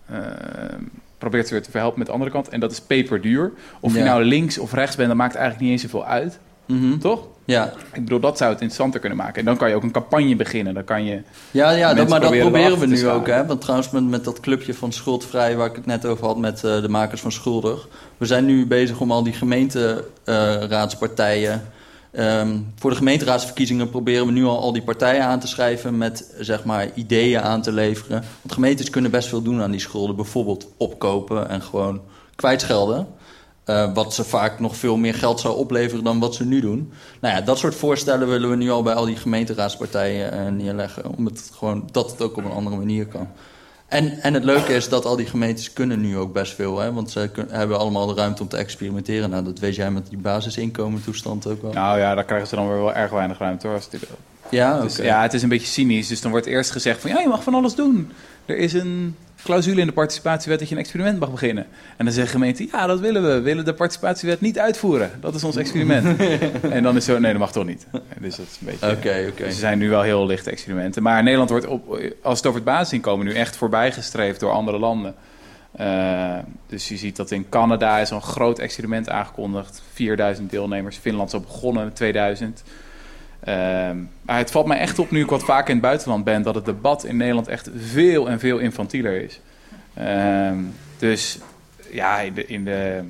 [0.09, 0.83] ehm,
[1.25, 2.49] probeert ze weer te verhelpen met de andere kant.
[2.49, 3.53] En dat is peperduur.
[3.81, 6.39] Of je nou links of rechts bent, dat maakt eigenlijk niet eens zoveel uit.
[6.67, 6.99] Mhm.
[6.99, 7.27] Toch?
[7.47, 9.39] Ja, Ik bedoel, dat zou het interessanter kunnen maken.
[9.39, 10.75] En dan kan je ook een campagne beginnen.
[10.75, 11.21] Dan kan je...
[11.51, 13.27] ja, ja dat, maar dat proberen we nu ook.
[13.27, 13.47] Hè?
[13.47, 16.65] Want trouwens, met, met dat clubje van Schuldvrij, waar ik het net over had met
[16.65, 17.89] eh, de makers van Schuldig.
[18.17, 21.63] We zijn nu bezig om al die gemeenteraadspartijen.
[22.15, 26.35] Ehm, voor de gemeenteraadsverkiezingen proberen we nu al al die partijen aan te schrijven met
[26.39, 28.25] zeg maar ideeën aan te leveren.
[28.41, 30.17] Want gemeentes kunnen best veel doen aan die schulden.
[30.17, 32.01] Bijvoorbeeld opkopen en gewoon
[32.37, 33.07] kwijtschelden.
[33.65, 36.93] Eh, wat ze vaak nog veel meer geld zou opleveren dan wat ze nu doen.
[37.21, 41.17] Nou ja, dat soort voorstellen willen we nu al bij al die gemeenteraadspartijen eh, neerleggen.
[41.17, 43.29] Om het gewoon, dat het ook op een andere manier kan.
[43.89, 46.79] En, en het leuke is dat al die gemeentes kunnen nu ook best veel.
[46.79, 46.93] Hè?
[46.93, 49.31] Want ze kun- hebben allemaal de ruimte om te experimenteren.
[49.31, 51.73] Nou, dat weet jij met die basisinkomentoestand ook wel.
[51.73, 53.77] Nou ja, daar krijgen ze dan weer wel erg weinig ruimte hoor.
[53.77, 53.89] Als
[54.51, 56.09] Ja, dus, ja, het is een beetje cynisch.
[56.09, 57.11] Dus dan wordt eerst gezegd van...
[57.11, 58.13] ja, je mag van alles doen.
[58.47, 61.67] Er is een clausule in de participatiewet dat je een experiment mag beginnen.
[61.97, 62.69] En dan zeggen gemeenten...
[62.73, 63.29] ja, dat willen we.
[63.29, 65.11] We willen de participatiewet niet uitvoeren.
[65.21, 66.21] Dat is ons experiment.
[66.71, 67.19] en dan is zo...
[67.19, 67.87] nee, dat mag toch niet.
[68.21, 68.91] Dus dat is een beetje...
[68.91, 69.45] Oké, oké.
[69.45, 71.03] Dus er zijn nu wel heel lichte experimenten.
[71.03, 75.15] Maar Nederland wordt, op, als het over het basisinkomen, nu echt voorbijgestreefd door andere landen.
[75.73, 79.83] Eh, dus je ziet dat in Canada is een groot experiment aangekondigd.
[79.93, 80.97] 4000 deelnemers.
[80.97, 82.63] Finland is al begonnen in 2000.
[83.45, 86.43] Ehm, maar het valt mij echt op nu ik wat vaker in het buitenland ben...
[86.43, 89.41] dat het debat in Nederland echt veel en veel infantieler is.
[89.95, 90.59] Ehm,
[90.99, 91.39] dus
[91.91, 93.03] ja, in de,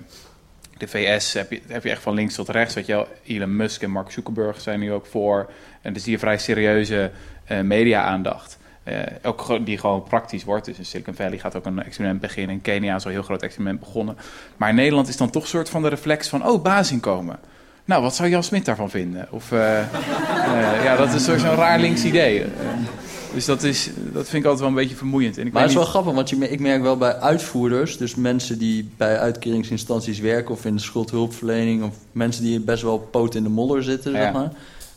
[0.79, 2.75] de, VS heb je, heb je echt van links tot rechts.
[2.75, 5.51] Weet je Elon Musk en Mark Zuckerberg zijn nu ook voor.
[5.83, 7.11] En dan zie je vrij serieuze
[7.45, 8.59] eh, media-aandacht.
[8.83, 10.65] Eh, ook die gewoon praktisch wordt.
[10.65, 12.55] Dus in Silicon Valley gaat ook een experiment beginnen.
[12.55, 14.17] In Kenia is al een heel groot experiment begonnen.
[14.57, 16.47] Maar in Nederland is dan toch een soort van de reflex van...
[16.47, 17.39] oh, basisinkomen.
[17.85, 19.27] Nou, wat zou Jan Smit daarvan vinden?
[19.31, 19.87] Of, eh, eh,
[20.85, 22.41] ja, dat is zo'n raar links idee.
[22.43, 22.49] Eh,
[23.35, 25.39] dus dat, is, dat vind ik altijd wel een beetje vermoeiend.
[25.39, 27.97] En ik Maar het is wel niet- grappig, want je, ik merk wel bij uitvoerders,
[27.97, 32.99] dus mensen die bij uitkeringsinstanties werken of in de schuldhulpverlening, of mensen die best wel
[32.99, 34.23] poot in de modder zitten, Ja.
[34.23, 34.51] zeg maar.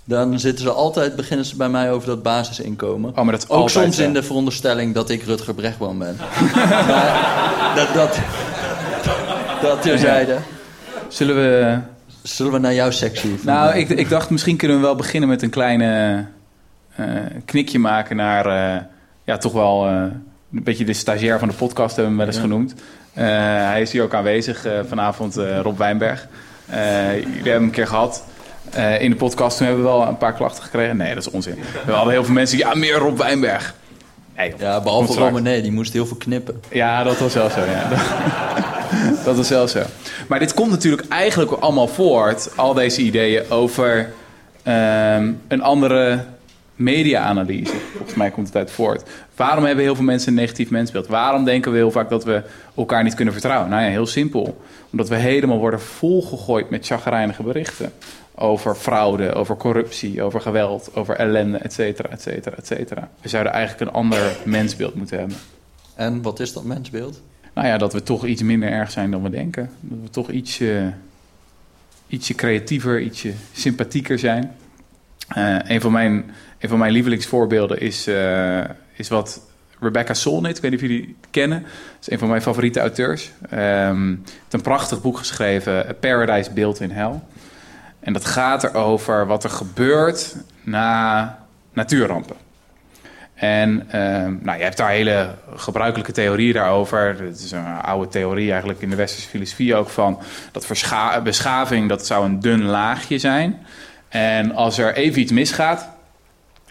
[0.04, 3.10] Dan zitten ze altijd, beginnen ze bij mij over dat basisinkomen.
[3.16, 6.16] Oh, maar dat Ook altijd soms in de veronderstelling dat ik Rutger Brechtman ben.
[6.88, 8.20] maar dat, dat,
[9.62, 10.38] dat terzijde.
[11.08, 11.78] Zullen we...
[12.28, 13.36] Zullen we naar jouw sectie?
[13.42, 16.26] Nou, ik, ik dacht misschien kunnen we wel beginnen met een kleine
[16.96, 17.06] eh,
[17.46, 18.46] knikje maken naar...
[18.46, 18.82] eh,
[19.24, 19.94] ja, toch wel eh,
[20.54, 22.42] een beetje de stagiair van de podcast hebben we hem wel eens Ja.
[22.42, 22.74] genoemd.
[23.70, 26.28] Hij is hier ook aanwezig vanavond, Rob Wijnberg.
[26.70, 28.24] Jullie hebben hem een keer gehad.
[28.74, 30.98] eh, in de podcast toen hebben we wel een paar klachten gekregen.
[30.98, 31.56] Nee, dat is onzin.
[31.86, 33.76] We hadden heel veel mensen ja, meer Rob Wijnberg.
[34.38, 34.54] Nee.
[34.58, 35.20] Ja, behalve.
[35.20, 36.62] Romané, die moest heel veel knippen.
[36.72, 37.88] Ja, dat was wel zo, ja.
[39.26, 39.82] dat was wel zo.
[40.28, 44.14] Maar dit komt natuurlijk eigenlijk allemaal voort, al deze ideeën, over
[44.64, 46.24] ehm, een andere
[46.78, 47.74] media-analyse.
[47.96, 49.04] Volgens mij komt het uit voort.
[49.36, 51.08] Waarom hebben heel veel mensen een negatief mensbeeld?
[51.08, 52.44] Waarom denken we heel vaak dat we
[52.76, 53.70] elkaar niet kunnen vertrouwen?
[53.70, 54.62] Nou ja, heel simpel.
[54.92, 57.92] Omdat we helemaal worden volgegooid met chagrijnige berichten.
[58.36, 63.10] Over fraude, over corruptie, over geweld, over ellende, et cetera, et cetera, et cetera.
[63.22, 65.38] We zouden eigenlijk een ander mensbeeld moeten hebben.
[65.96, 67.22] En wat is dat mensbeeld?
[67.58, 69.70] Nou ja, dat we toch iets minder erg zijn dan we denken.
[69.80, 70.94] Dat we toch ietsje,
[72.08, 74.56] ietsje creatiever, ietsje sympathieker zijn.
[75.28, 79.42] Eh, een, van mijn, een van mijn lievelingsvoorbeelden is, eh, is wat
[79.80, 81.62] Rebecca Solnit, ik weet niet of jullie het kennen.
[81.62, 83.32] Dat is een van mijn favoriete auteurs.
[83.50, 87.20] Ehm heeft een prachtig boek geschreven, A Paradise Built in Hell.
[88.00, 91.38] En dat gaat erover wat er gebeurt na
[91.74, 92.36] natuurrampen.
[93.38, 97.16] En ehm, nou, je hebt daar hele gebruikelijke theorieën daarover.
[97.20, 100.20] Het is een oude theorie eigenlijk in de westerse filosofie ook van...
[100.52, 100.68] dat
[101.24, 103.66] beschaving, dat zou een dun laagje zijn.
[104.10, 105.90] En als er even iets misgaat...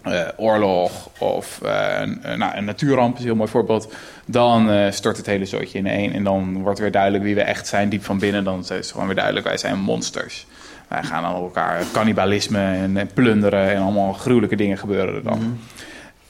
[0.03, 3.95] eh, oorlog of eh, een, nou, een natuurramp is een heel mooi voorbeeld...
[4.27, 6.13] dan eh, stort het hele zootje in één.
[6.13, 8.45] En dan wordt weer duidelijk wie we echt zijn diep van binnen.
[8.45, 10.47] Dan is het gewoon weer duidelijk, wij zijn monsters.
[10.89, 13.71] Wij gaan aan elkaar cannibalisme en, en plunderen...
[13.71, 15.59] en allemaal gruwelijke dingen gebeuren er dan.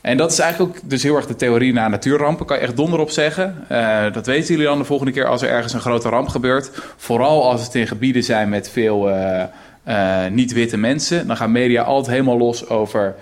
[0.07, 2.47] En dat is eigenlijk ook dus heel erg de theorie na natuurrampen.
[2.47, 3.65] Kan je echt donder op zeggen.
[3.69, 6.71] Eh, dat weten jullie dan de volgende keer als er ergens een grote ramp gebeurt.
[6.97, 9.43] Vooral als het in gebieden zijn met veel eh,
[9.85, 11.27] eh, niet-witte mensen.
[11.27, 13.15] Dan gaan media altijd helemaal los over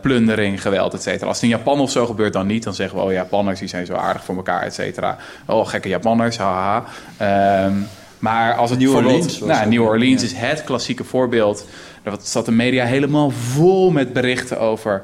[0.00, 1.26] plundering, geweld, et cetera.
[1.26, 2.62] Als het in Japan of zo gebeurt, dan niet.
[2.62, 5.16] Dan zeggen we, oh Japanners die zijn zo aardig voor elkaar, et cetera.
[5.46, 6.84] Oh, gekke Japanners, haha.
[7.16, 7.72] Ehm,
[8.18, 10.28] maar als het New Orleans Nou, New Orleans ja.
[10.28, 11.66] is het klassieke voorbeeld.
[12.02, 15.02] Daar zat de media helemaal vol met berichten over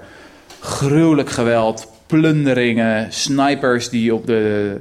[0.61, 4.77] gruwelijk geweld, plunderingen, snipers die op de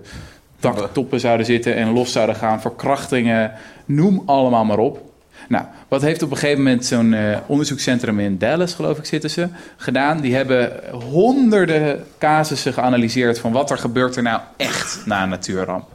[0.59, 3.51] daktoppen zouden zitten en los zouden gaan, verkrachtingen,
[3.85, 5.05] noem allemaal maar op.
[5.47, 9.29] Nou, wat heeft op een gegeven moment zo'n uh, onderzoekscentrum in Dallas, geloof ik, zitten
[9.29, 10.21] ze, gedaan?
[10.21, 10.71] Die hebben
[11.11, 15.85] honderden casussen geanalyseerd van wat er gebeurt er nou echt na een natuurramp.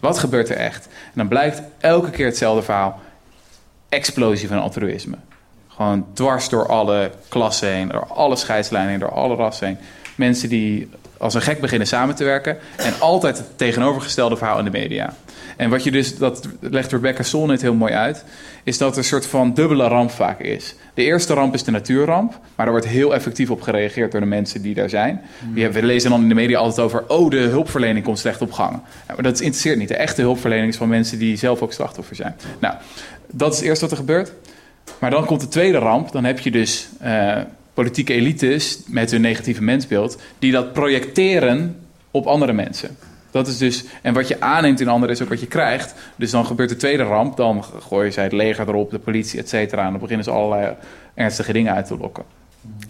[0.00, 0.86] Wat gebeurt er echt?
[0.86, 3.00] En dan blijkt elke keer hetzelfde verhaal.
[3.88, 5.16] Explosie van altruïsme.
[5.82, 9.78] Gewoon dwars door alle klassen heen, door alle scheidslijnen heen, door alle rassen heen.
[10.14, 12.58] Mensen die als een gek beginnen samen te werken.
[12.76, 15.14] En altijd het tegenovergestelde verhaal in de media.
[15.56, 18.24] En wat je dus, dat legt Rebecca Solnit heel mooi uit,
[18.62, 20.74] is dat er een soort van dubbele ramp vaak is.
[20.94, 24.26] De eerste ramp is de natuurramp, maar daar wordt heel effectief op gereageerd door de
[24.26, 25.20] mensen die daar zijn.
[25.40, 25.72] Mm.
[25.72, 28.80] We lezen dan in de media altijd over, oh, de hulpverlening komt slecht op gang.
[29.06, 29.88] maar dat interesseert niet.
[29.88, 32.36] De echte hulpverlening is van mensen die zelf ook slachtoffer zijn.
[32.58, 32.74] Nou,
[33.32, 34.32] dat is eerst wat er gebeurt.
[35.02, 36.12] Maar dan komt de tweede ramp.
[36.12, 37.38] Dan heb je dus uh,
[37.74, 41.76] politieke elites met hun negatieve mensbeeld, die dat projecteren
[42.10, 42.96] op andere mensen.
[43.30, 45.94] Dat is dus, en wat je aanneemt in anderen is ook wat je krijgt.
[46.16, 49.48] Dus dan gebeurt de tweede ramp, dan gooien zij het leger erop, de politie, et
[49.48, 49.84] cetera.
[49.84, 50.74] En dan beginnen ze allerlei
[51.14, 52.24] ernstige dingen uit te lokken.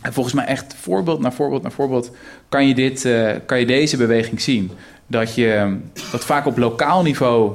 [0.01, 2.11] En volgens mij echt voorbeeld na voorbeeld naar voorbeeld
[2.49, 4.71] kan je, dit, uh, kan je deze beweging zien.
[5.07, 5.77] Dat, je,
[6.11, 7.53] dat vaak op lokaal niveau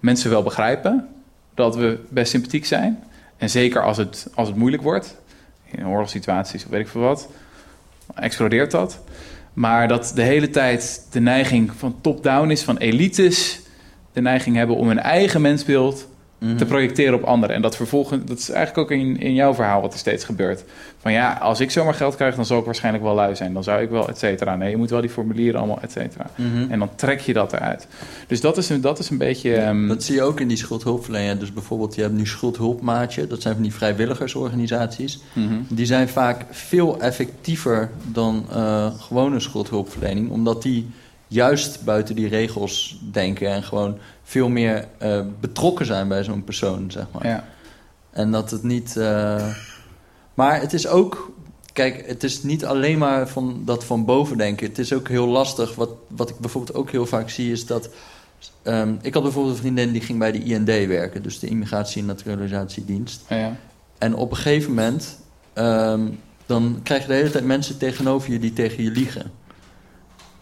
[0.00, 1.08] mensen wel begrijpen
[1.54, 3.02] dat we best sympathiek zijn.
[3.38, 5.16] En zeker als het, als het moeilijk wordt,
[5.70, 7.28] in oorlogssituaties of weet ik veel wat,
[8.14, 9.00] explodeert dat.
[9.52, 13.60] Maar dat de hele tijd de neiging van top-down is, van elites,
[14.12, 16.07] de neiging hebben om hun eigen mensbeeld
[16.38, 16.66] te mhm.
[16.66, 17.56] projecteren op anderen.
[17.56, 20.64] En dat vervolgens, dat is eigenlijk ook in, in jouw verhaal wat er steeds gebeurt.
[20.98, 23.52] Van ja, als ik zomaar geld krijg, dan zal ik waarschijnlijk wel lui zijn.
[23.52, 24.56] Dan zou ik wel, et cetera.
[24.56, 26.30] Nee, je moet wel die formulieren allemaal, et cetera.
[26.34, 26.70] Mhm.
[26.70, 27.86] En dan trek je dat eruit.
[28.26, 29.54] Dus dat is, een, dat is een beetje...
[29.54, 31.38] Ehm, dat zie je ook in die schuldhulpverlening.
[31.38, 33.26] Dus bijvoorbeeld, je hebt nu schuldhulpmaatje.
[33.26, 35.20] Dat zijn van die vrijwilligersorganisaties.
[35.32, 35.54] Mhm.
[35.68, 40.30] Die zijn vaak veel effectiever dan uh, gewone schuldhulpverlening.
[40.30, 40.90] Omdat die
[41.28, 46.90] juist buiten die regels denken en gewoon veel meer uh, betrokken zijn bij zo'n persoon,
[46.90, 47.26] zeg maar.
[47.26, 47.44] Ja.
[48.10, 48.94] En dat het niet.
[48.96, 49.54] Uh,
[50.34, 51.32] maar het is ook.
[51.72, 54.66] Kijk, het is niet alleen maar van dat van boven denken.
[54.66, 55.74] Het is ook heel lastig.
[55.74, 57.88] Wat, wat ik bijvoorbeeld ook heel vaak zie, is dat.
[58.64, 62.00] Um, ik had bijvoorbeeld een vriendin die ging bij de IND werken, dus de Immigratie-
[62.00, 63.22] en Naturalisatiedienst.
[63.28, 63.56] Ja.
[63.98, 65.18] En op een gegeven moment.
[65.54, 69.30] Um, dan krijg je de hele tijd mensen tegenover je die tegen je liegen.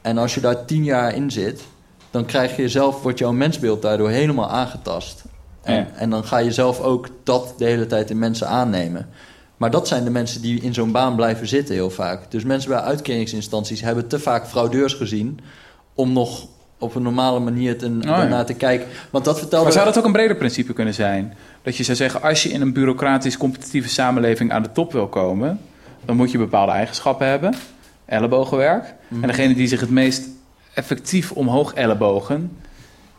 [0.07, 1.63] En als je daar tien jaar in zit,
[2.11, 5.25] dan krijg je zelf, wordt jouw mensbeeld daardoor helemaal aangetast.
[5.63, 9.09] En, en dan ga je zelf ook dat de hele tijd in mensen aannemen.
[9.57, 12.31] Maar dat zijn de mensen die in zo'n baan blijven zitten heel vaak.
[12.31, 15.41] Dus mensen bij uitkeringsinstanties hebben te vaak fraudeurs gezien
[15.95, 16.47] om nog
[16.79, 18.87] op een normale manier te, oh, naar te kijken.
[19.11, 19.65] Want dat vertelde...
[19.65, 21.35] Maar zou dat ook een breder principe kunnen zijn?
[21.63, 25.09] Dat je zou zeggen, als je in een bureaucratisch competitieve samenleving aan de top wil
[25.09, 25.61] komen,
[26.05, 27.55] dan moet je bepaalde eigenschappen hebben
[28.07, 28.95] ellebogenwerk.
[29.09, 30.29] En degene die zich het meest
[30.75, 32.51] effectief omhoog ellebogen,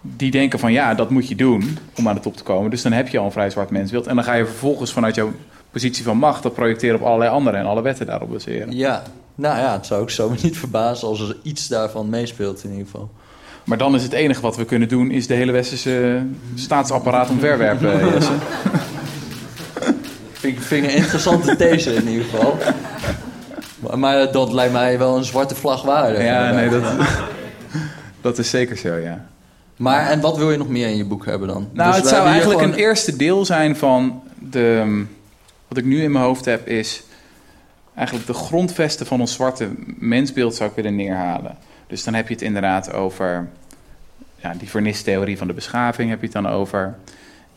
[0.01, 2.69] die denken van ja, dat moet je doen om aan de top te komen.
[2.69, 4.07] Dus dan heb je al een vrij zwart mensbeeld.
[4.07, 5.31] En dan ga je vervolgens vanuit jouw
[5.71, 8.71] positie van macht dat projecteren op allerlei anderen en alle wetten daarop baseren.
[8.71, 9.03] Ja,
[9.35, 12.85] nou ja, het zou ik zo niet verbazen als er iets daarvan meespeelt in ieder
[12.85, 13.09] geval.
[13.63, 17.89] Maar dan is het enige wat we kunnen doen, is de hele westerse staatsapparaat omverwerpen,
[18.13, 18.31] Jesse.
[20.33, 22.57] vind, vind ik een interessante these in ieder geval.
[23.97, 26.23] Maar dat lijkt mij wel een zwarte vlag waardig.
[26.23, 26.83] Ja, nee, dat,
[28.21, 29.25] dat is zeker zo, ja.
[29.75, 31.69] Maar en wat wil je nog meer in je boek hebben dan?
[31.73, 35.05] Nou, dus het zou eigenlijk een eerste deel zijn van de...
[35.67, 37.03] Wat ik nu in mijn hoofd heb is...
[37.95, 41.57] Eigenlijk de grondvesten van ons zwarte mensbeeld zou ik willen neerhalen.
[41.87, 43.49] Dus dan heb je het inderdaad over...
[44.35, 46.95] Ja, die vernistheorie van de beschaving heb je het dan over...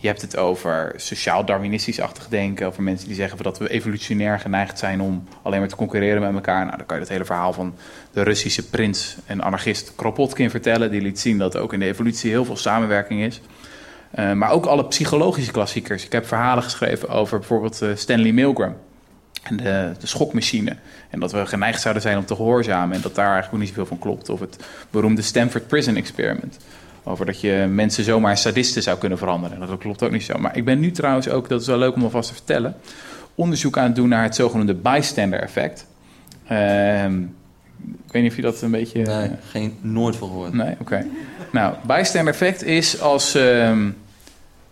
[0.01, 2.67] Je hebt het over sociaal-darwinistisch-achtig denken.
[2.67, 6.35] Over mensen die zeggen dat we evolutionair geneigd zijn om alleen maar te concurreren met
[6.35, 6.65] elkaar.
[6.65, 7.75] Nou, dan kan je het hele verhaal van
[8.13, 10.91] de Russische prins en anarchist Kropotkin vertellen.
[10.91, 13.41] Die liet zien dat ook in de evolutie heel veel samenwerking is.
[14.19, 16.05] Uh, maar ook alle psychologische klassiekers.
[16.05, 18.77] Ik heb verhalen geschreven over bijvoorbeeld uh, Stanley Milgram.
[19.43, 20.77] En de, de, schokmachine.
[21.11, 22.97] En dat we geneigd zouden zijn om te gehoorzamen.
[22.97, 24.29] En dat daar eigenlijk niet zoveel van klopt.
[24.29, 26.59] Of het beroemde Stanford Prison Experiment.
[27.05, 29.61] Over dat je mensen zomaar sadisten zou kunnen veranderen.
[29.61, 30.39] Dat klopt ook niet zo.
[30.39, 32.77] Maar ik ben nu trouwens ook, dat is wel leuk om alvast te vertellen,
[33.35, 35.87] onderzoek aan het doen naar het zogenoemde bystander effect.
[36.47, 37.23] Ehm,
[38.07, 39.03] ik weet niet of je dat een beetje.
[39.03, 40.53] Nee, geen nooit van gehoord.
[40.53, 41.07] Nee, oké.
[41.53, 43.35] Nou, bystander effect is als.
[43.35, 43.89] Ehm,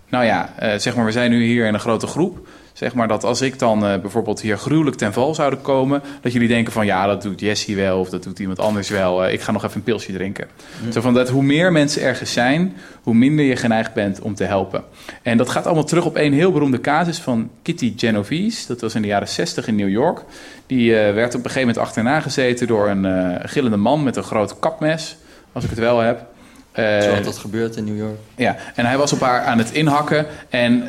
[0.09, 2.49] nou ja, uh, zeg maar, we zijn nu hier in een grote groep.
[2.79, 6.33] Zeg maar dat als ik dan uh, bijvoorbeeld hier gruwelijk ten val zouden komen, dat
[6.33, 9.27] jullie denken van ja, dat doet Jessie wel of dat doet iemand anders wel.
[9.27, 10.49] Uh, ik ga nog even een pilsje drinken.
[10.85, 10.93] Mm.
[10.93, 14.45] Zo van dat hoe meer mensen ergens zijn, hoe minder je geneigd bent om te
[14.45, 14.85] helpen.
[15.23, 18.67] En dat gaat allemaal terug op een heel beroemde casus van Kitty Genovese.
[18.67, 20.25] Dat was in de jaren 60 in New York.
[20.67, 24.23] Die uh, werd op een gegeven moment achterna gezeten door een gillende man met een
[24.23, 25.17] groot kapmes,
[25.53, 26.27] als ik het wel heb.
[26.75, 28.19] Zoals dat gebeurt in New York.
[28.37, 30.89] Ja, en hij was op haar aan het inhakken en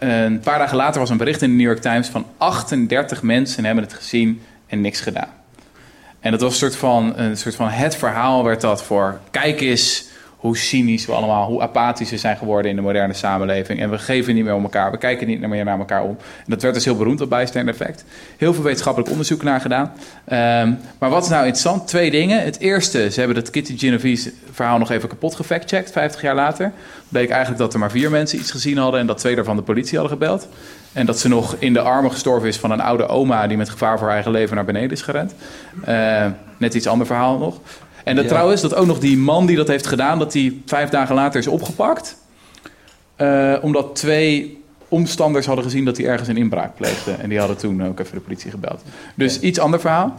[0.00, 3.64] een paar dagen later was een bericht in de New York Times van 38 mensen
[3.64, 5.28] hebben het gezien en niks gedaan.
[6.20, 9.20] En dat was een soort van, een soort van het verhaal werd dat voor.
[9.30, 10.04] Kijk eens
[10.40, 13.80] hoe cynisch we allemaal, hoe apathisch we zijn geworden in de moderne samenleving.
[13.80, 16.16] En we geven niet meer om elkaar, we kijken niet meer naar elkaar om.
[16.18, 18.04] En dat werd dus heel beroemd, dat bijstander effect.
[18.36, 19.92] Heel veel wetenschappelijk onderzoek naar gedaan.
[20.64, 21.88] Um, maar wat is nou interessant?
[21.88, 22.42] Twee dingen.
[22.42, 26.72] Het eerste, ze hebben het Kitty Genovese verhaal nog even kapot gefactcheckt, 50 jaar later.
[27.08, 29.62] Bleek eigenlijk dat er maar vier mensen iets gezien hadden en dat twee daarvan de
[29.62, 30.48] politie hadden gebeld.
[30.92, 33.70] En dat ze nog in de armen gestorven is van een oude oma die met
[33.70, 35.34] gevaar voor haar eigen leven naar beneden is gerend.
[35.88, 36.26] Uh,
[36.56, 37.60] net iets ander verhaal nog.
[38.04, 40.88] En dat trouwens, dat ook nog die man die dat heeft gedaan, dat hij vijf
[40.88, 42.16] dagen later is opgepakt.
[43.16, 47.12] Uh, omdat twee omstanders hadden gezien dat hij ergens een inbraak pleegde.
[47.12, 48.82] En die hadden toen ook even de politie gebeld.
[49.14, 50.14] Dus iets ander verhaal.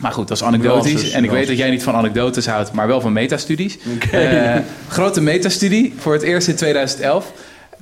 [0.00, 1.10] Maar goed, dat is anekdotisch.
[1.10, 3.78] En ik weet dat jij niet van anekdotes houdt, maar wel van metastudies.
[3.94, 4.56] Okay.
[4.56, 7.32] Uh, grote metastudie voor het eerst in 2011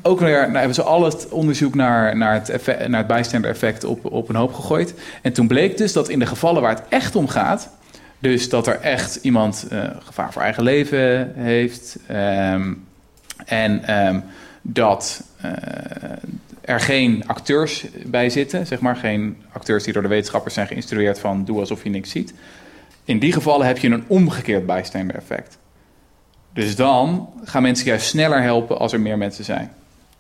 [0.06, 3.50] ook weer nou, hebben ze al het onderzoek naar, naar het, effect, naar het bijstander
[3.50, 4.94] effect op, op een hoop gegooid.
[5.22, 7.68] En toen bleek dus dat in de gevallen waar het echt om gaat,
[8.18, 11.98] dus dat er echt iemand uh, gevaar voor eigen leven heeft.
[12.10, 12.86] Um,
[13.44, 14.24] en um,
[14.62, 15.52] dat uh,
[16.60, 21.18] er geen acteurs bij zitten, zeg maar, geen acteurs die door de wetenschappers zijn geïnstrueerd
[21.18, 22.34] van doe alsof je niks ziet.
[23.04, 25.58] In die gevallen heb je een omgekeerd bijstander effect.
[26.52, 29.72] Dus dan gaan mensen juist sneller helpen als er meer mensen zijn.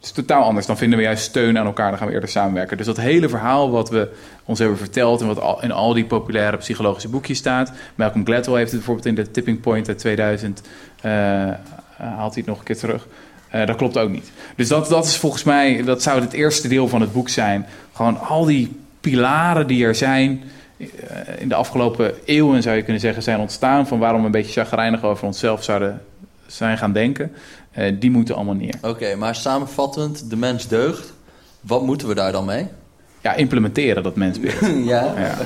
[0.04, 0.66] Is totaal anders.
[0.66, 1.88] Dan vinden we juist steun aan elkaar.
[1.88, 2.76] Dan gaan we eerder samenwerken.
[2.76, 4.08] Dus dat hele verhaal wat we
[4.44, 5.20] ons hebben verteld...
[5.20, 7.72] en wat in al die populaire psychologische boekjes staat...
[7.94, 10.62] Malcolm Gladwell heeft het bijvoorbeeld in de Tipping Point uit 2000...
[11.04, 11.12] Uh,
[11.96, 13.06] haalt hij het nog een keer terug.
[13.54, 14.32] Uh, dat klopt ook niet.
[14.56, 15.82] Dus dat, dat is volgens mij...
[15.82, 17.66] dat zou het eerste deel van het boek zijn.
[17.92, 20.42] Gewoon al die pilaren die er zijn...
[20.76, 20.88] Uh,
[21.38, 23.22] in de afgelopen eeuwen zou je kunnen zeggen...
[23.22, 26.02] zijn ontstaan van waarom we een beetje chagrijnig over onszelf zouden
[26.46, 27.32] zijn gaan denken...
[27.78, 28.74] Uh, die moeten allemaal neer.
[28.76, 31.12] Oké, okay, maar samenvattend, de mens deugt.
[31.60, 32.68] Wat moeten we daar dan mee?
[33.20, 34.60] Ja, implementeren dat mensbeeld.
[34.92, 35.14] ja.
[35.16, 35.36] ja.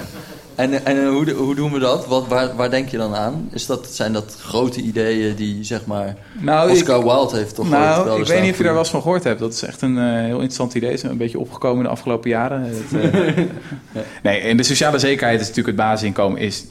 [0.58, 2.06] En, en hoe, hoe doen we dat?
[2.06, 3.48] Wat, waar, waar denk je dan aan?
[3.52, 6.16] Is dat, zijn dat grote ideeën die, zeg maar...
[6.40, 8.82] Nou, Oscar ik, Wilde heeft toch nou, wel ik weet niet of je daar wel
[8.82, 9.40] eens van gehoord hebt.
[9.40, 10.92] Dat is echt een uh, heel interessant idee.
[10.92, 12.62] Is een beetje opgekomen in de afgelopen jaren.
[12.62, 13.36] Het, uh,
[14.22, 16.40] nee, in de sociale zekerheid is natuurlijk het basisinkomen...
[16.40, 16.64] is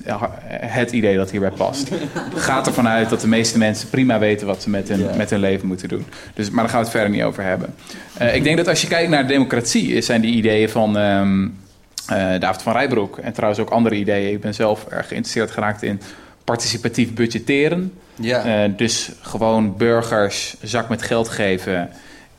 [0.49, 1.89] het idee dat hierbij past.
[1.89, 4.47] Het gaat ervan uit dat de meeste mensen prima weten...
[4.47, 6.05] wat ze met hun, met hun leven moeten doen.
[6.33, 7.75] Dus, maar daar gaan we het verder niet over hebben.
[8.21, 10.01] Uh, ik denk dat als je kijkt naar democratie...
[10.01, 10.97] zijn die ideeën van...
[10.97, 11.65] Um,
[12.11, 14.33] uh, David van Rijbroek en trouwens ook andere ideeën.
[14.33, 16.01] Ik ben zelf erg geïnteresseerd geraakt in
[16.43, 17.93] participatief budgetteren.
[18.15, 18.65] Ja.
[18.65, 21.89] Uh, dus gewoon burgers zak met geld geven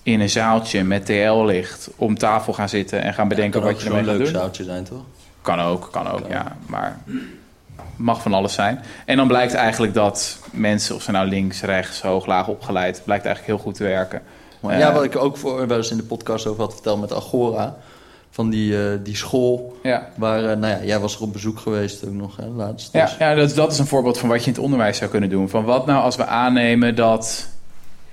[0.02, 3.86] in een zaaltje met TL-licht om tafel gaan zitten en gaan bedenken ja, wat je
[3.86, 4.18] ermee gaat doen.
[4.18, 5.02] Kan ook een leuk zaaltje zijn, toch?
[5.42, 6.30] Kan ook, kan ook, kan.
[6.30, 6.56] ja.
[6.66, 6.98] Maar
[7.96, 8.80] mag van alles zijn.
[9.04, 13.24] En dan blijkt eigenlijk dat mensen, of ze nou links, rechts, hoog, laag opgeleid, blijkt
[13.24, 14.22] eigenlijk heel goed te werken.
[14.62, 17.76] Ja, wat ik ook voor, wel eens in de podcast over had verteld met Agora
[18.30, 19.78] van die, uh, die school.
[19.82, 20.08] Ja.
[20.16, 22.92] Waar, uh, nou ja, jij was er op bezoek geweest ook nog, hè, laatst.
[22.92, 23.16] Dus.
[23.18, 25.30] Ja, ja dat, dat is een voorbeeld van wat je in het onderwijs zou kunnen
[25.30, 25.48] doen.
[25.48, 27.48] Van wat nou als we aannemen dat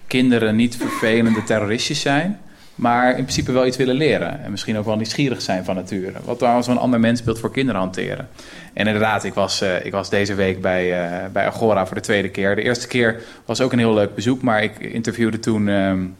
[0.08, 2.40] kinderen niet vervelende terroristjes zijn...
[2.76, 4.44] maar in principe wel iets willen leren.
[4.44, 6.14] En misschien ook wel nieuwsgierig zijn van nature.
[6.24, 8.30] Wat nou als we een ander mensbeeld voor kinderen hanteren?
[8.74, 12.30] En inderdaad, ik was, uh, ik was deze week bij, bij Agora voor de tweede
[12.30, 12.56] keer.
[12.56, 14.42] De eerste keer was ook een heel leuk bezoek...
[14.42, 16.16] maar ik interviewde toen um,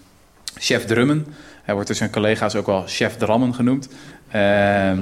[0.56, 1.26] chef Drummen...
[1.66, 3.90] Hij wordt door zijn collega's ook wel chef Drammen genoemd.
[4.36, 4.98] Uh, uh,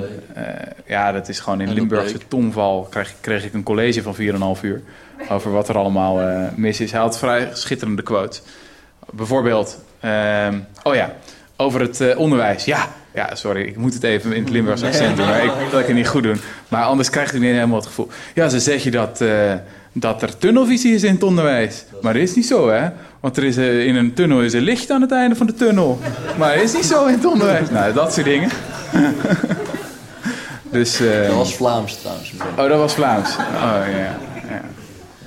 [0.86, 2.88] ja, dat is gewoon in Limburgse tongval.
[2.90, 4.16] Kreeg, kreeg ik een college van
[4.58, 4.82] 4,5 uur
[5.30, 6.92] over wat er allemaal uh, mis is.
[6.92, 8.42] Hij had vrij schitterende quotes.
[9.12, 11.14] Bijvoorbeeld, ehm, oh ja,
[11.56, 12.66] over het eh, onderwijs.
[12.66, 15.26] Ja, ja, sorry, ik moet het even in het Limburgse accent doen.
[15.26, 16.40] Maar ik wil het niet goed doen.
[16.68, 18.10] Maar anders krijg ik niet helemaal het gevoel.
[18.34, 19.24] Ja, ze zeg je dat,
[19.94, 21.86] dat er tunnelvisie is in het onderwijs.
[22.02, 22.90] Maar dat is niet zo, hè?
[23.20, 25.54] Want er is uh, in een tunnel is er licht aan het einde van de
[25.54, 26.00] tunnel.
[26.38, 27.70] Maar dat is niet zo in het onderwijs.
[27.70, 28.50] Nou, dat soort dingen.
[30.72, 32.34] dus, uh, dat was Vlaams trouwens.
[32.58, 33.36] Oh, dat was Vlaams.
[33.38, 34.18] Oh, ja.
[34.50, 34.62] ja.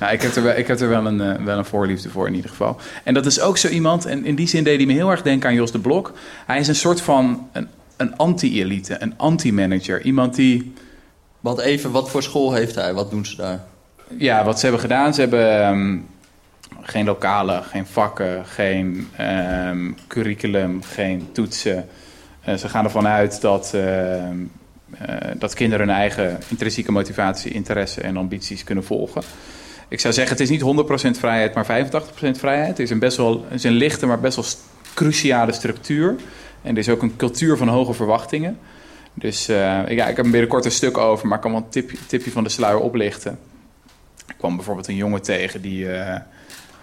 [0.01, 2.27] Nou, ik heb er, wel, ik heb er wel, een, uh, wel een voorliefde voor
[2.27, 2.77] in ieder geval.
[3.05, 5.23] En dat is ook zo iemand, en in die zin deed hij me heel erg
[5.23, 6.13] denken aan Jos de Blok.
[6.47, 10.03] Hij is een soort van een, een anti-elite, een anti-manager.
[10.03, 10.73] Iemand die...
[11.41, 12.95] Want even, wat voor school heeft hij?
[12.95, 13.65] Wat doen ze daar?
[14.09, 16.07] Ja, wat ze hebben gedaan, ze hebben um,
[16.81, 21.89] geen lokalen, geen vakken, geen um, curriculum, geen toetsen.
[22.49, 24.27] Uh, ze gaan ervan uit dat, uh, uh,
[25.37, 29.23] dat kinderen hun eigen intrinsieke motivatie, interesse en ambities kunnen volgen.
[29.89, 32.69] Ik zou zeggen, het is niet 100% vrijheid, maar 85% vrijheid.
[32.69, 34.45] Het is een best wel is een lichte, maar best wel
[34.95, 36.15] cruciale structuur.
[36.63, 38.59] En er is ook een cultuur van hoge verwachtingen.
[39.15, 39.57] Dus uh,
[39.89, 42.31] ja, ik heb er binnenkort een stuk over, maar ik kan wel een tipje, tipje
[42.31, 43.39] van de sluier oplichten.
[44.55, 46.17] Bijvoorbeeld een jongen tegen die, uh,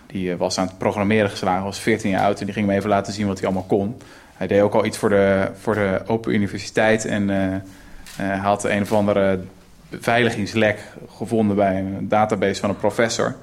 [0.08, 2.90] die was aan het programmeren geslagen, was 14 jaar oud en die ging me even
[2.90, 3.98] laten zien wat hij allemaal kon.
[4.34, 7.06] hij deed ook al iets voor de, voor de Open Universiteit.
[7.06, 7.62] En eh, eh,
[8.16, 9.40] hij had een of andere
[9.90, 10.80] beveiligingslek
[11.16, 13.36] gevonden bij een database van een professor.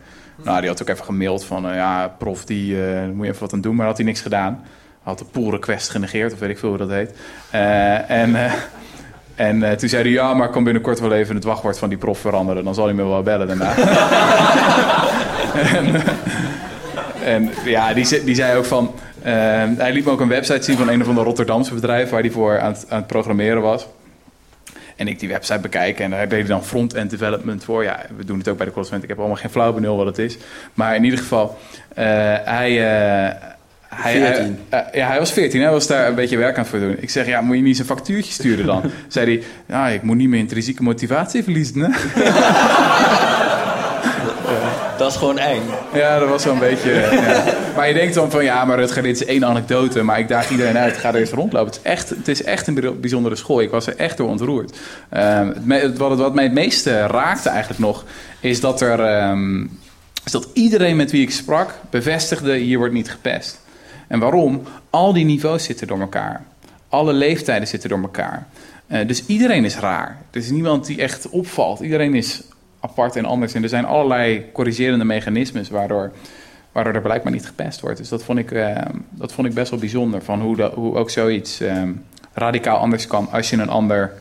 [0.42, 3.40] Nou, die had ook even gemaild van, eh, ja, prof, die eh, moet je even
[3.40, 3.74] wat aan doen.
[3.76, 4.64] Maar had hij niks gedaan.
[5.02, 7.14] Had de pull request genegeerd, of weet ik veel hoe dat heet.
[7.50, 8.52] Eh, en eh,
[9.40, 11.88] en eh, toen zei hij, ja, maar ik kan binnenkort wel even het wachtwoord van
[11.88, 12.64] die prof veranderen.
[12.64, 13.76] Dan zal hij me wel bellen daarna.
[15.76, 18.94] en, eh, en ja, die, die zei ook van...
[19.22, 19.32] eh,
[19.76, 22.10] hij liet me ook een website zien van een of ander Rotterdamse bedrijf...
[22.10, 23.86] waar hij voor aan het, programmeren was.
[24.96, 27.84] En ik die website bekijken en daar deed hij dan front-end development voor.
[27.84, 29.02] Ja, we doen het ook bij de consument.
[29.02, 30.36] Ik heb allemaal geen flauw benul wat het is.
[30.74, 31.58] Maar in ieder geval,
[32.44, 32.78] hij...
[33.90, 34.58] eh, hij, 14.
[34.68, 35.60] hij- eh, ja, hij was 14.
[35.60, 36.96] Hij was daar een beetje werk aan het doen.
[37.00, 38.82] Ik zeg, ja, moet je niet eens een factuurtje sturen dan?
[39.08, 41.88] zei hij, ja, ik moet niet mijn intrinsieke motivatie verliezen, hè?
[44.98, 45.62] Dat is gewoon eng.
[45.92, 46.90] Ja, dat was zo'n beetje.
[46.92, 47.44] ja.
[47.76, 50.02] Maar je denkt dan van ja, maar Rutger, dit is één anekdote.
[50.02, 51.66] Maar ik daag iedereen uit, ga er eens rondlopen.
[51.66, 53.60] Het is echt, het is echt een bijzondere school.
[53.60, 54.76] Ik was er echt door ontroerd.
[55.08, 58.04] Ehm, het wat, wat mij het meeste raakte eigenlijk nog,
[58.40, 59.00] is dat er.
[59.00, 59.60] ehm,
[60.24, 63.60] is dat iedereen met wie ik sprak bevestigde: hier wordt niet gepest.
[64.10, 64.62] En waarom?
[64.90, 66.44] Al die niveaus zitten door elkaar.
[66.88, 68.46] Alle leeftijden zitten door elkaar.
[68.86, 70.18] Eh, dus iedereen is raar.
[70.30, 71.80] Er is niemand die echt opvalt.
[71.80, 72.42] Iedereen is
[72.80, 73.54] apart en anders.
[73.54, 76.12] En er zijn allerlei corrigerende mechanismes waardoor,
[76.72, 77.98] waardoor er blijkbaar niet gepest wordt.
[77.98, 78.76] Dus dat vond ik, eh,
[79.10, 80.22] dat vond ik best wel bijzonder.
[80.22, 81.82] Van hoe, dat, hoe ook zoiets eh,
[82.32, 84.12] radicaal anders kan als je een ander,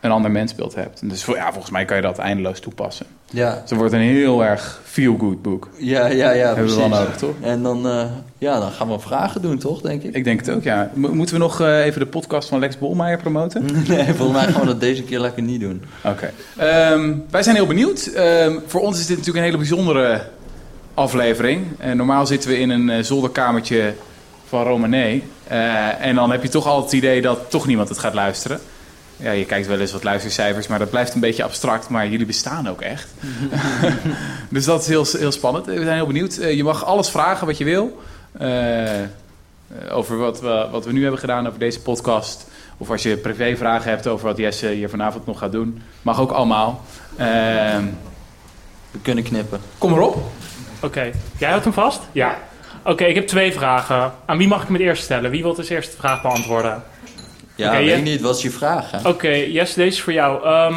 [0.00, 1.10] een ander mensbeeld hebt.
[1.10, 3.06] Dus ja, volgens mij kan je dat eindeloos toepassen.
[3.30, 5.68] Ja, Dus het wordt een heel erg feel-good boek.
[5.78, 7.34] ja, ja, ja Hebben we wel nodig, toch?
[7.40, 8.04] En dan, eh,
[8.38, 10.14] ja, dan gaan we vragen doen, toch, denk ik?
[10.14, 10.90] Ik denk het ook, ja.
[10.94, 13.64] Mo- moeten we nog eh, even de podcast van Lex Bolmeijer promoten?
[13.88, 15.82] Nee, volgens mij gaan we dat deze keer lekker niet doen.
[16.04, 16.30] Oké.
[16.56, 18.06] Ehm, wij zijn heel benieuwd.
[18.06, 20.22] Ehm, voor ons is dit natuurlijk een hele bijzondere
[20.94, 21.64] aflevering.
[21.78, 23.94] Eh, normaal zitten we in een zolderkamertje
[24.48, 25.20] van Romané.
[26.00, 28.60] En dan heb je toch altijd het idee dat toch niemand het gaat luisteren.
[29.16, 31.88] Ja, je kijkt wel eens wat luistercijfers, maar dat blijft een beetje abstract.
[31.88, 33.08] Maar jullie bestaan ook echt.
[34.48, 35.66] dus dat is heel, heel spannend.
[35.66, 36.36] We zijn heel benieuwd.
[36.36, 38.02] Eh, je mag alles vragen wat je wil.
[38.32, 39.08] Eh, eh,
[39.90, 42.46] over wat we, wat we nu hebben gedaan over deze podcast.
[42.78, 45.82] Of als je privévragen hebt over wat Jesse hier vanavond nog gaat doen.
[46.02, 46.84] Mag ook allemaal.
[47.16, 47.84] Ehm,
[48.90, 49.60] We kunnen knippen.
[49.78, 50.30] kom erop.
[50.80, 52.00] Oké, jij houdt hem vast?
[52.12, 52.38] Ja.
[52.84, 54.12] Oké, ik heb twee vragen.
[54.26, 55.30] Aan wie mag ik hem het eerst stellen?
[55.30, 56.82] Wie wil als eerste de vraag beantwoorden?
[57.56, 58.20] Ja, Oké, weet je- ik niet.
[58.20, 58.90] Wat is je vraag?
[58.90, 59.08] Hè?
[59.08, 60.44] Oké, Jess, deze is voor jou.
[60.44, 60.74] Ehm,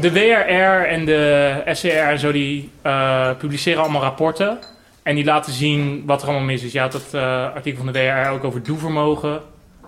[0.00, 4.58] de WRR en de SCR en zo, die eh, publiceren allemaal rapporten.
[5.02, 6.72] En die laten zien wat er allemaal mis is.
[6.72, 7.22] Je had het eh,
[7.54, 9.40] artikel van de WRR ook over doevermogen,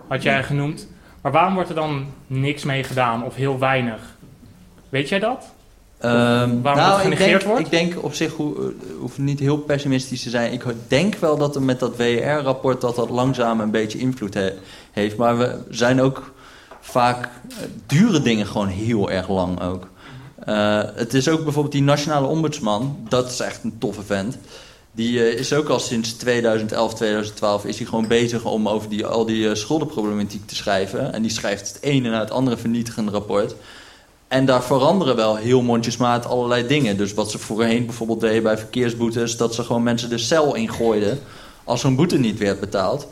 [0.08, 0.88] had jij genoemd.
[1.22, 3.98] Maar waarom wordt er dan niks mee gedaan of heel weinig?
[4.88, 5.52] Weet jij dat?
[6.00, 7.60] Ehm, waarom het ik genegeerd denk, wordt?
[7.60, 8.64] Ik denk op zich, hoe, eh,
[9.00, 10.52] hoeft niet heel pessimistisch te zijn.
[10.52, 14.52] Ik denk wel dat er met dat WR-rapport dat dat langzaam een beetje invloed he-
[15.16, 16.32] Maar we zijn ook
[16.80, 19.88] vaak, eh, duren dingen gewoon heel erg lang ook.
[20.44, 24.38] Eh, het is ook bijvoorbeeld die nationale ombudsman, dat is echt een toffe vent.
[24.92, 29.06] Die eh, is ook al sinds 2011, 2012 is hij gewoon bezig om over die,
[29.06, 31.12] al die schuldenproblematiek te schrijven.
[31.12, 33.54] En die schrijft het ene na het andere vernietigende rapport.
[34.28, 36.96] En daar veranderen wel heel mondjesmaat allerlei dingen.
[36.96, 39.36] Dus wat ze voorheen bijvoorbeeld deden bij verkeersboetes...
[39.36, 41.18] dat ze gewoon mensen de cel ingooiden
[41.64, 43.08] als hun boete niet werd betaald.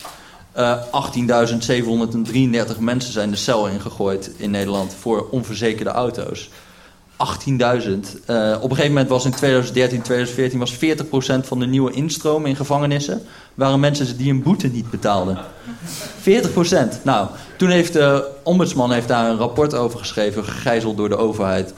[0.57, 6.51] Eh 18.733 mensen zijn de cel ingegooid in Nederland voor onverzekerde auto's.
[7.17, 8.21] 18.000.
[8.27, 12.49] Eh, op een gegeven moment was in 2013, 2014 was 40% van de nieuwe instromen
[12.49, 13.23] in gevangenissen...
[13.55, 15.39] waren mensen die een boete niet betaalden.
[15.39, 17.03] 40%.
[17.03, 17.29] Nou,
[17.59, 21.75] toen heeft de ombudsman heeft daar een rapport over geschreven, gegijzeld door de overheid.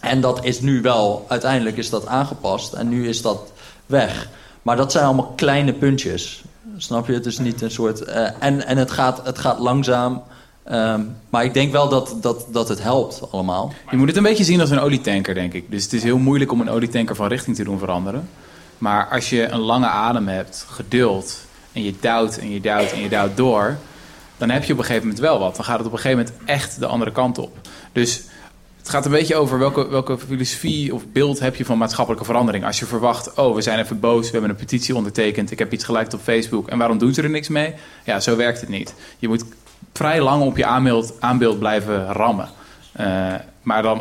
[0.00, 3.52] En dat is nu wel, uiteindelijk is dat aangepast en nu is dat
[3.86, 4.28] weg.
[4.62, 6.44] Maar dat zijn allemaal kleine puntjes.
[6.76, 7.12] Snap je?
[7.12, 8.00] Het is niet een soort.
[8.00, 10.22] eh, en en het, gaat, het gaat langzaam.
[10.64, 11.00] Ehm,
[11.30, 13.72] maar ik denk wel dat, dat, dat het helpt allemaal.
[13.90, 15.70] Je moet het een beetje zien als een olietanker, denk ik.
[15.70, 18.28] Dus het is heel moeilijk om een olietanker van richting te doen veranderen.
[18.78, 21.38] Maar als je een lange adem hebt, geduld,
[21.72, 23.76] en je duwt en je duwt en je duwt door...
[24.36, 25.56] dan heb je op een gegeven moment wel wat.
[25.56, 27.58] Dan gaat het op een gegeven moment echt de andere kant op.
[27.92, 28.22] Dus
[28.86, 32.64] het gaat een beetje over welke, welke filosofie of beeld heb je van maatschappelijke verandering.
[32.64, 35.50] Als je verwacht, oh, we zijn even boos, we hebben een petitie ondertekend...
[35.50, 37.74] ik heb iets geliked op Facebook en waarom doen ze er niks mee?
[38.04, 38.94] Ja, zo werkt het niet.
[39.18, 39.44] Je moet
[39.92, 42.48] vrij lang op je aanbeeld, aanbeeld blijven rammen.
[42.92, 43.98] Eh, maar dan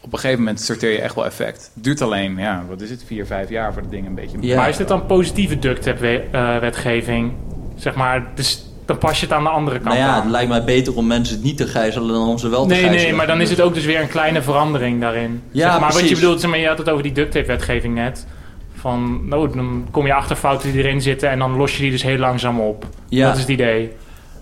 [0.00, 1.70] op een gegeven moment sorteer je echt wel effect.
[1.74, 4.36] Het duurt alleen, ja, wat is het, vier, vijf jaar voor het ding een beetje...
[4.40, 4.56] Ja.
[4.56, 7.32] Maar is dit dan positieve duct-wetgeving?
[7.76, 10.48] zeg maar, dus dan pas je het aan de andere kant Nou ja, het lijkt
[10.48, 13.04] mij beter om mensen niet te gijzelen dan om ze wel te Nee, gijzelen.
[13.04, 15.42] nee, maar dan is het ook dus weer een kleine verandering daarin.
[15.50, 18.26] Ja, zeg maar wat je bedoelt, zeg maar, je had het over die duct-wetgeving net.
[18.74, 21.90] Van, nou, dan kom je achter fouten die erin zitten en dan los je die
[21.90, 22.86] dus heel langzaam op.
[23.08, 23.26] Ja.
[23.26, 23.92] Dat is het idee.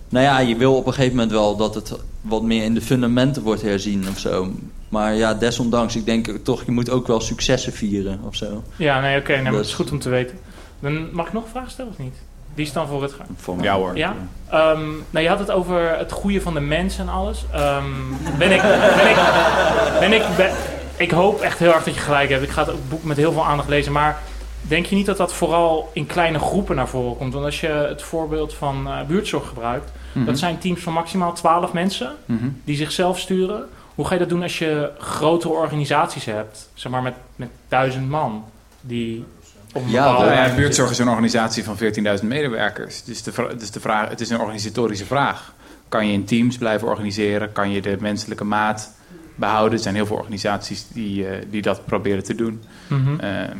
[0.09, 2.81] Nou ja, je wil op een gegeven moment wel dat het wat meer in de
[2.81, 4.51] fundamenten wordt herzien of zo.
[4.89, 8.63] Maar ja, desondanks, ik denk toch, je moet ook wel successen vieren of zo.
[8.75, 10.37] Ja, nee, oké, Dat- dat is goed om te weten.
[10.79, 12.15] Dan mag ik nog een vraag stellen of niet?
[12.55, 13.27] Die is dan voor het gaan.
[13.35, 13.61] Voor.
[13.63, 13.97] Ja hoor.
[13.97, 14.15] Ja?
[14.49, 17.45] Ehm, nou, je had het over het goede van de mens en alles.
[17.53, 17.85] Ehm,
[18.37, 19.17] ben ik, ben ik,
[19.99, 20.53] ben ik, ben-
[20.97, 22.43] ik hoop echt heel erg dat je gelijk hebt.
[22.43, 23.91] Ik ga het ook boek met heel veel aandacht lezen.
[23.91, 24.19] Maar
[24.61, 27.33] denk je niet dat dat vooral in kleine groepen naar voren komt?
[27.33, 30.25] Want als je het voorbeeld van eh, buurtzorg gebruikt, Mhm.
[30.25, 32.47] dat zijn teams van maximaal 12 mensen Mhm.
[32.63, 33.63] die zichzelf sturen.
[33.95, 36.69] Hoe ga je dat doen als je grotere organisaties hebt?
[36.73, 38.43] Zeg maar met, met duizend man
[38.81, 39.25] die
[39.85, 43.03] Ja, Nou ja, buurtzorg is een organisatie van 14.000 medewerkers.
[43.03, 45.53] Dus de, dus de vraag, het is een organisatorische vraag.
[45.89, 47.51] Kan je in teams blijven organiseren?
[47.51, 48.93] Kan je de menselijke maat
[49.35, 49.73] behouden?
[49.77, 52.61] Er zijn heel veel organisaties die, eh, die dat proberen te doen.
[52.87, 53.19] Mhm.
[53.19, 53.57] Ehm,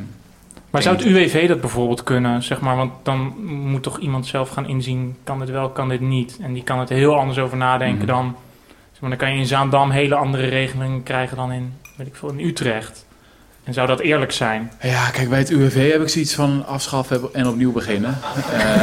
[0.70, 2.76] Maar zou het UWV dat bijvoorbeeld kunnen, zeg maar?
[2.76, 6.38] Want dan moet toch iemand zelf gaan inzien, kan dit wel, kan dit niet.
[6.42, 8.08] En die kan het er heel anders over nadenken Mhm.
[8.08, 8.36] dan...
[8.92, 12.16] Zeg maar, dan kan je in Zaandam hele andere regelingen krijgen dan in, weet ik
[12.16, 13.06] veel, in Utrecht.
[13.64, 14.72] En zou dat eerlijk zijn?
[14.82, 18.18] ja, kijk, bij het UWV heb ik zoiets van afschaffen en opnieuw beginnen.
[18.54, 18.82] Eh,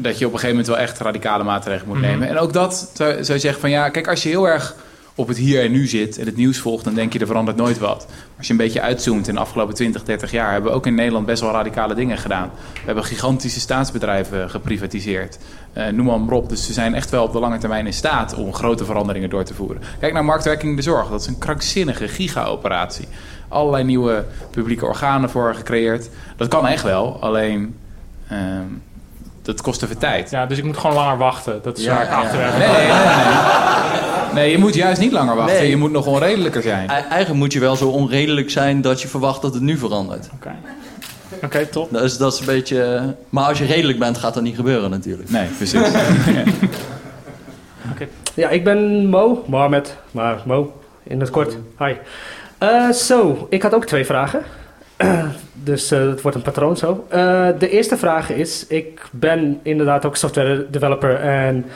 [0.00, 2.06] dat je op een gegeven moment wel echt radicale maatregelen moet Mhm.
[2.06, 2.28] nemen.
[2.28, 4.74] En ook dat zou zou je zeggen van ja, kijk, als je heel erg
[5.18, 7.56] op het hier en nu zit en het nieuws volgt, dan denk je er verandert
[7.56, 8.06] nooit wat.
[8.36, 10.94] Als je een beetje uitzoomt in de afgelopen 20, 30 jaar, hebben we ook in
[10.94, 12.50] Nederland best wel radicale dingen gedaan.
[12.72, 15.38] We hebben gigantische staatsbedrijven geprivatiseerd.
[15.72, 16.48] Eh, noem maar op.
[16.48, 19.44] Dus ze zijn echt wel op de lange termijn in staat om grote veranderingen door
[19.44, 19.82] te voeren.
[20.00, 21.08] Kijk naar marktwerking in de zorg.
[21.08, 23.08] Dat is een krankzinnige giga-operatie.
[23.48, 26.10] Allerlei nieuwe publieke organen voor gecreëerd.
[26.36, 27.76] Dat kan echt wel, alleen
[28.28, 28.66] ehm,
[29.54, 30.30] dat kost even tijd.
[30.30, 31.60] Ja, dus ik moet gewoon langer wachten.
[31.62, 32.20] Dat is Ja, waar ik ja.
[32.20, 32.58] achter heb.
[32.58, 34.34] Nee, nee, nee.
[34.34, 35.56] Nee, je moet juist niet langer wachten.
[35.56, 35.68] Nee.
[35.68, 36.84] Je moet nog onredelijker zijn.
[36.90, 40.28] E- Eigenlijk moet je wel zo onredelijk zijn dat je verwacht dat het nu verandert.
[40.34, 40.50] Oké,
[41.44, 41.92] Oké, top.
[41.92, 43.14] Dat is, dat is een beetje...
[43.28, 45.30] Maar als je redelijk bent, gaat dat niet gebeuren natuurlijk.
[45.30, 45.80] Nee, precies.
[48.34, 51.56] Ja, ik ben Mo, Mohamed, maar Mo in het kort.
[51.78, 51.92] Hi.
[52.58, 54.42] Eh, Zo, ik had ook twee vragen.
[55.52, 57.06] dus eh, het wordt een patroon zo.
[57.08, 61.66] Eh, de eerste vraag is, ik ben inderdaad ook software developer en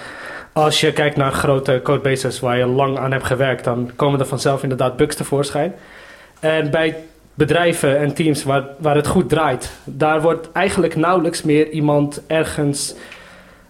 [0.52, 4.26] als je kijkt naar grote codebases waar je lang aan hebt gewerkt, dan komen er
[4.26, 5.74] vanzelf inderdaad bugs tevoorschijn.
[6.40, 6.96] En bij
[7.34, 12.94] bedrijven en teams waar, waar het goed draait, daar wordt eigenlijk nauwelijks meer iemand ergens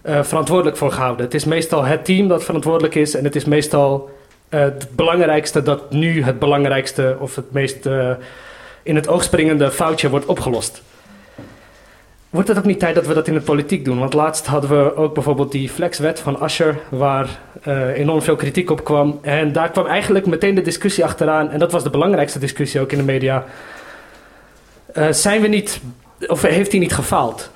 [0.01, 1.25] eh, verantwoordelijk voor gehouden.
[1.25, 4.09] Het is meestal het team dat verantwoordelijk is en het is meestal
[4.49, 8.11] eh, het belangrijkste dat nu het belangrijkste of het meest eh,
[8.83, 10.81] in het oog springende foutje wordt opgelost.
[12.29, 13.99] Wordt het ook niet tijd dat we dat in de politiek doen?
[13.99, 18.69] Want laatst hadden we ook bijvoorbeeld die flexwet van Asher, waar eh, enorm veel kritiek
[18.69, 19.19] op kwam.
[19.21, 22.91] En daar kwam eigenlijk meteen de discussie achteraan, en dat was de belangrijkste discussie ook
[22.91, 23.45] in de media.
[24.93, 25.81] Eh, zijn we niet,
[26.27, 27.51] of heeft hij niet gefaald?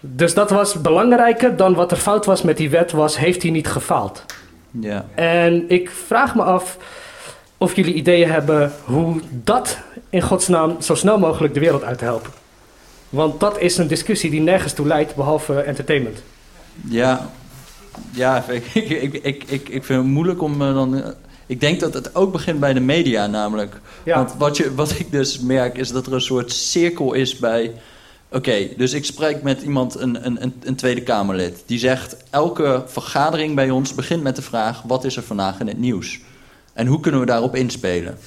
[0.00, 3.50] Dus dat was belangrijker dan wat er fout was met die wet, was heeft hij
[3.50, 4.24] niet gefaald?
[4.70, 5.04] Ja.
[5.14, 6.78] En ik vraag me af
[7.58, 9.78] of jullie ideeën hebben hoe dat
[10.10, 12.30] in godsnaam zo snel mogelijk de wereld uit te helpen.
[13.08, 16.22] Want dat is een discussie die nergens toe leidt, behalve entertainment.
[16.88, 17.30] Ja,
[18.10, 21.02] ja ik, ik, ik, ik, ik, vind het moeilijk om eh, dan...
[21.02, 21.08] eh,
[21.46, 23.80] Ik denk dat het ook begint bij de media namelijk.
[24.04, 27.36] Ja, Want wat, je, wat ik dus merk is dat er een soort cirkel is
[27.38, 27.72] bij...
[28.30, 31.62] Oké, dus ik spreek met iemand, een, een, een, een Tweede Kamerlid.
[31.66, 34.82] Die zegt, elke vergadering bij ons begint met de vraag...
[34.82, 36.20] wat is er vandaag in het nieuws?
[36.72, 38.18] En hoe kunnen we daarop inspelen?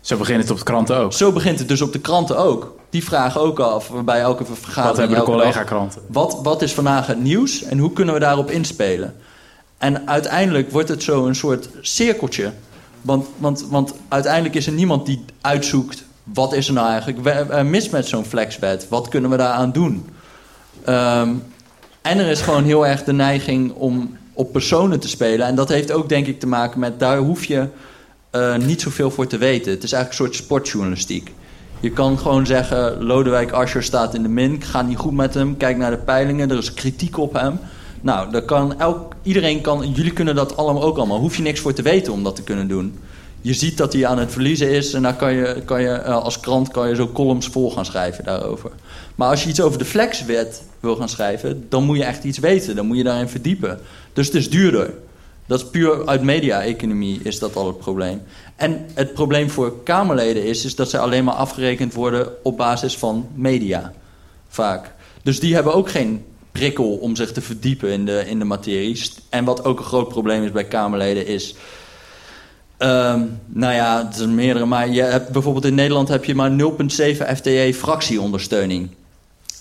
[0.00, 1.12] Zo begint het op de kranten ook.
[1.12, 2.76] Zo begint het dus op de kranten ook.
[2.90, 4.86] Die vragen ook af bij elke vergadering.
[4.86, 6.02] Wat hebben de collega-kranten?
[6.06, 9.14] Wat, wat is vandaag het nieuws en hoe kunnen we daarop inspelen?
[9.78, 12.52] En uiteindelijk wordt het zo een soort cirkeltje.
[13.00, 16.04] Want, want, want uiteindelijk is er niemand die uitzoekt...
[16.22, 18.86] wat is er nou eigenlijk mis met zo'n flexwet?
[18.88, 20.06] Wat kunnen we daaraan doen?
[20.84, 21.34] Ehm,
[22.02, 25.46] en er is gewoon heel erg de neiging om op personen te spelen.
[25.46, 26.98] En dat heeft ook denk ik te maken met...
[26.98, 27.66] daar hoef je
[28.30, 29.72] eh, niet zoveel voor te weten.
[29.72, 31.32] Het is eigenlijk een soort sportjournalistiek.
[31.80, 35.56] Je kan gewoon zeggen, Lodewijk Asscher staat in de min, gaat niet goed met hem,
[35.56, 37.58] kijk naar de peilingen, er is kritiek op hem.
[38.00, 41.18] Nou, dat kan elk, iedereen kan, jullie kunnen dat allemaal ook allemaal.
[41.18, 42.98] Hoef je niks voor te weten om dat te kunnen doen.
[43.40, 46.22] Je ziet dat hij aan het verliezen is en dan kan je, kan je eh,
[46.22, 48.70] als krant kan je zo columns vol gaan schrijven daarover.
[49.14, 52.38] Maar als je iets over de flexwet wil gaan schrijven, dan moet je echt iets
[52.38, 52.76] weten.
[52.76, 53.78] Dan moet je daarin verdiepen.
[54.12, 54.94] Dus het is duurder.
[55.48, 58.22] Dat is puur uit media-economie is dat al het probleem.
[58.56, 62.96] En het probleem voor Kamerleden is, is dat ze alleen maar afgerekend worden op basis
[62.96, 63.92] van media.
[64.48, 64.92] Vaak.
[65.22, 69.02] Dus die hebben ook geen prikkel om zich te verdiepen in de, in de materie.
[69.28, 71.54] En wat ook een groot probleem is bij Kamerleden is...
[72.76, 74.64] Ehm, nou ja, het zijn meerdere.
[74.64, 76.56] Maar je hebt, bijvoorbeeld in Nederland heb je maar 0,7
[77.36, 78.90] FTE fractieondersteuning.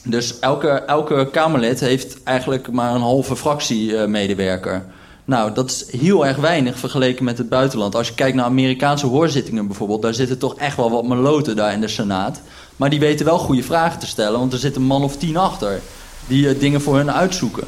[0.03, 4.85] Dus elke, elke Kamerlid heeft eigenlijk maar een halve fractiemedewerker.
[5.27, 7.95] Nou, dat is heel erg weinig vergeleken met het buitenland.
[7.95, 10.01] Als je kijkt naar Amerikaanse hoorzittingen bijvoorbeeld...
[10.01, 12.41] daar zitten toch echt wel wat meloten daar in de Senaat.
[12.75, 14.39] Maar die weten wel goede vragen te stellen...
[14.39, 15.81] want er zit een man of tien achter
[16.27, 17.63] die uh, dingen voor hun uitzoeken.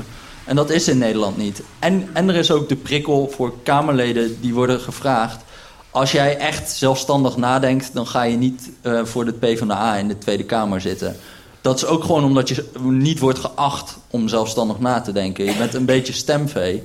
[0.46, 1.62] En dat is in Nederland niet.
[1.80, 5.44] En, en er is ook de prikkel voor Kamerleden die worden gevraagd...
[5.92, 7.94] als jij echt zelfstandig nadenkt...
[7.94, 11.16] dan ga je niet uh, voor de PvdA in de Tweede Kamer zitten...
[11.62, 15.46] Dat is ook gewoon omdat je niet wordt geacht om zelfstandig na te denken.
[15.46, 16.84] Je bent een beetje stemvee.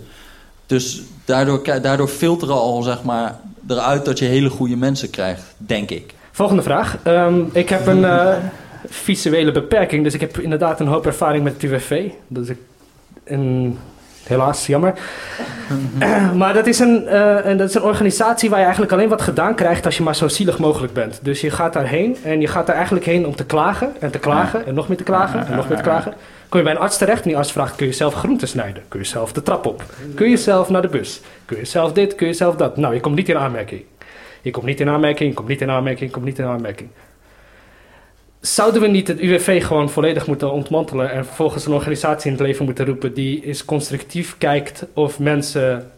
[0.67, 3.39] Dus daardoor, daardoor filteren al zeg maar,
[3.69, 6.15] eruit dat je hele goede mensen krijgt, denk ik.
[6.31, 6.99] Volgende vraag.
[7.07, 8.35] Um, ik heb een uh,
[8.89, 12.11] visuele beperking, dus ik heb inderdaad een hoop ervaring met het UWV.
[12.29, 12.59] Dus ik,
[14.25, 14.95] Helaas, jammer.
[16.41, 19.55] maar dat is, een, en dat is een organisatie waar je eigenlijk alleen wat gedaan
[19.55, 21.19] krijgt als je maar zo zielig mogelijk bent.
[21.23, 24.19] Dus je gaat daarheen en je gaat daar eigenlijk heen om te klagen en te
[24.19, 26.15] klagen en nog meer te klagen en nog meer te klagen.
[26.49, 28.83] Kom je bij een arts terecht en die arts kun je zelf groenten snijden?
[28.89, 29.85] Kun je zelf de trap op?
[30.15, 31.21] Kun je zelf naar de bus?
[31.45, 32.15] Kun je zelf dit?
[32.15, 32.77] Kun je zelf dat?
[32.77, 33.83] Nou, je komt niet in aanmerking.
[34.43, 36.89] Je komt niet in aanmerking, je komt niet in aanmerking, je komt niet in aanmerking.
[38.41, 42.47] Zouden we niet het UWV gewoon volledig moeten ontmantelen en vervolgens een organisatie in het
[42.47, 45.91] leven moeten roepen die eens constructief kijkt of mensen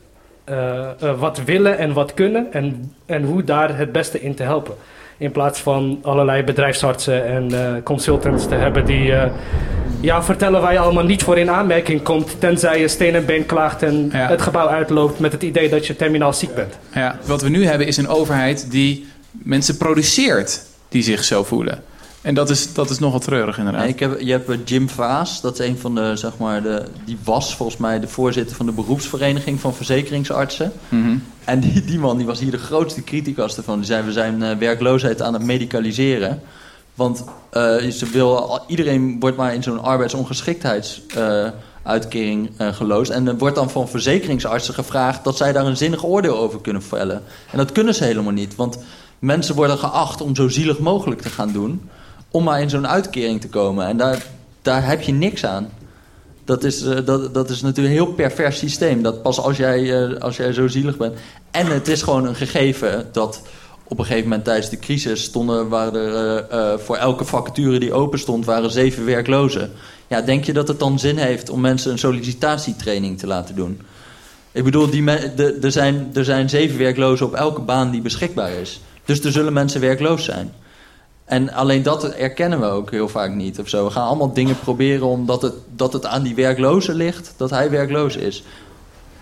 [0.50, 4.42] uh, uh, wat willen en wat kunnen en, en hoe daar het beste in te
[4.42, 4.74] helpen?
[5.16, 9.12] In plaats van allerlei bedrijfsartsen en uh, consultants te hebben die
[10.06, 13.46] jou vertellen waar je allemaal niet voor in aanmerking komt, tenzij je steen en been
[13.46, 14.28] klaagt en ja.
[14.28, 16.74] het gebouw uitloopt met het idee dat je terminaal ziek bent.
[16.94, 21.82] Ja, wat we nu hebben is een overheid die mensen produceert die zich zo voelen.
[22.26, 23.82] En dat is, dat is nogal treurig inderdaad.
[23.82, 26.84] Nee, ik heb, je hebt Jim Vaas, dat is een van de, zeg maar, de,
[27.04, 30.72] die was volgens mij de voorzitter van de beroepsvereniging van verzekeringsartsen.
[30.88, 31.22] Mm -hmm.
[31.44, 33.76] En die, die man die was hier de grootste criticus ervan.
[33.76, 36.40] Die zei, we zijn uh, werkloosheid aan het medicaliseren.
[36.96, 43.10] Want uh, ze wil, iedereen wordt maar in zo'n arbeidsongeschiktheidsuitkering uh, geloosd.
[43.10, 46.82] En er wordt dan van verzekeringsartsen gevraagd dat zij daar een zinnig oordeel over kunnen
[46.82, 47.22] vellen.
[47.50, 48.78] En dat kunnen ze helemaal niet, want
[49.18, 51.90] mensen worden geacht om zo zielig mogelijk te gaan doen
[52.30, 53.86] om maar in zo'n uitkering te komen.
[53.86, 54.26] En daar,
[54.62, 55.68] daar heb je niks aan.
[56.44, 59.02] Dat is, uh, dat, dat is natuurlijk een heel pervers systeem.
[59.02, 61.14] Dat pas als jij, als jij zo zielig bent.
[61.50, 63.42] En het is gewoon een gegeven dat
[63.88, 67.92] op een gegeven moment tijdens de crisis stonden, waren er uh, voor elke vacature die
[67.92, 69.72] open stond, waren zeven werklozen.
[70.06, 73.80] Ja, denk je dat het dan zin heeft om mensen een sollicitatietraining te laten doen?
[74.52, 78.50] Ik bedoel, die de, er, zijn, er zijn zeven werklozen op elke baan die beschikbaar
[78.50, 78.80] is.
[79.04, 80.52] Dus er zullen mensen werkloos zijn.
[81.24, 83.84] En alleen dat erkennen we ook heel vaak niet of zo.
[83.84, 87.70] We gaan allemaal dingen proberen omdat het, dat het aan die werkloze ligt, dat hij
[87.70, 88.42] werkloos is.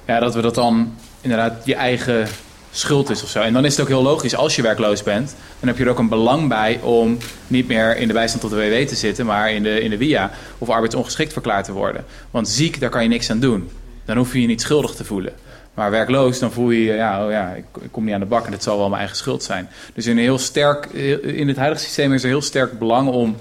[0.07, 2.29] Ja, dat we dat dan inderdaad je eigen
[2.75, 3.41] schuld is of zo.
[3.41, 5.91] En dan is het ook heel logisch, als je werkloos bent, dan heb je er
[5.91, 9.27] ook een belang bij om niet meer in de bijstand tot de WW te zitten,
[9.27, 12.05] maar in de, in de WIA of arbeidsongeschikt verklaard te worden.
[12.31, 13.71] Want ziek, daar kan je niks aan doen.
[14.05, 15.33] Dan hoef je je niet schuldig te voelen.
[15.75, 18.53] Maar werkloos, dan voel je ja, oh ja ik, kom niet aan de bak en
[18.53, 19.69] het zal wel mijn eigen schuld zijn.
[19.95, 20.85] Dus in, een heel sterk,
[21.23, 23.37] in het huidige systeem is er heel sterk belang om,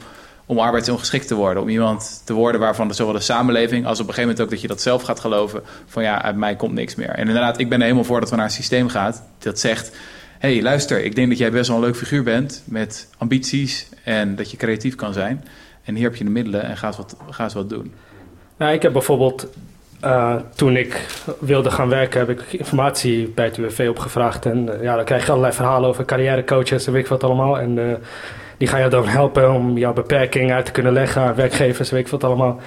[0.46, 1.64] om arbeidsongeschikt te worden.
[1.64, 4.62] Om iemand te worden waarvan zowel de samenleving als op een gegeven moment ook dat
[4.62, 5.62] je dat zelf gaat geloven.
[5.86, 7.10] Van ja, uit mij komt niks meer.
[7.10, 9.96] En inderdaad, ik ben er helemaal voor dat we naar een systeem gaan dat zegt...
[10.40, 14.36] hey, luister, ik denk dat jij best wel een leuk figuur bent met ambities en
[14.36, 15.46] dat je creatief kan zijn.
[15.84, 17.94] En hier heb je de middelen en ga wat, ga wat doen.
[18.58, 19.48] Nou, ik heb bijvoorbeeld
[20.04, 21.06] uh, toen ik
[21.40, 24.46] wilde gaan werken, heb ik informatie bij het UWV opgevraagd.
[24.46, 27.60] En uh, ja, dan krijg je allerlei verhalen over carrièrecoaches en weet ik wat allemaal.
[27.60, 27.94] En uh,
[28.64, 32.08] die gaan je dan helpen om jouw beperking uit te kunnen leggen, werkgevers, weet ik
[32.08, 32.60] wat allemaal.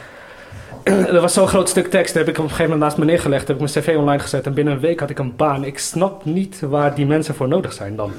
[0.84, 3.04] er was zo'n groot stuk tekst, dat heb ik op een gegeven moment naast me
[3.04, 5.64] neergelegd, heb ik mijn cv online gezet en binnen een week had ik een baan.
[5.64, 8.12] Ik snap niet waar die mensen voor nodig zijn dan.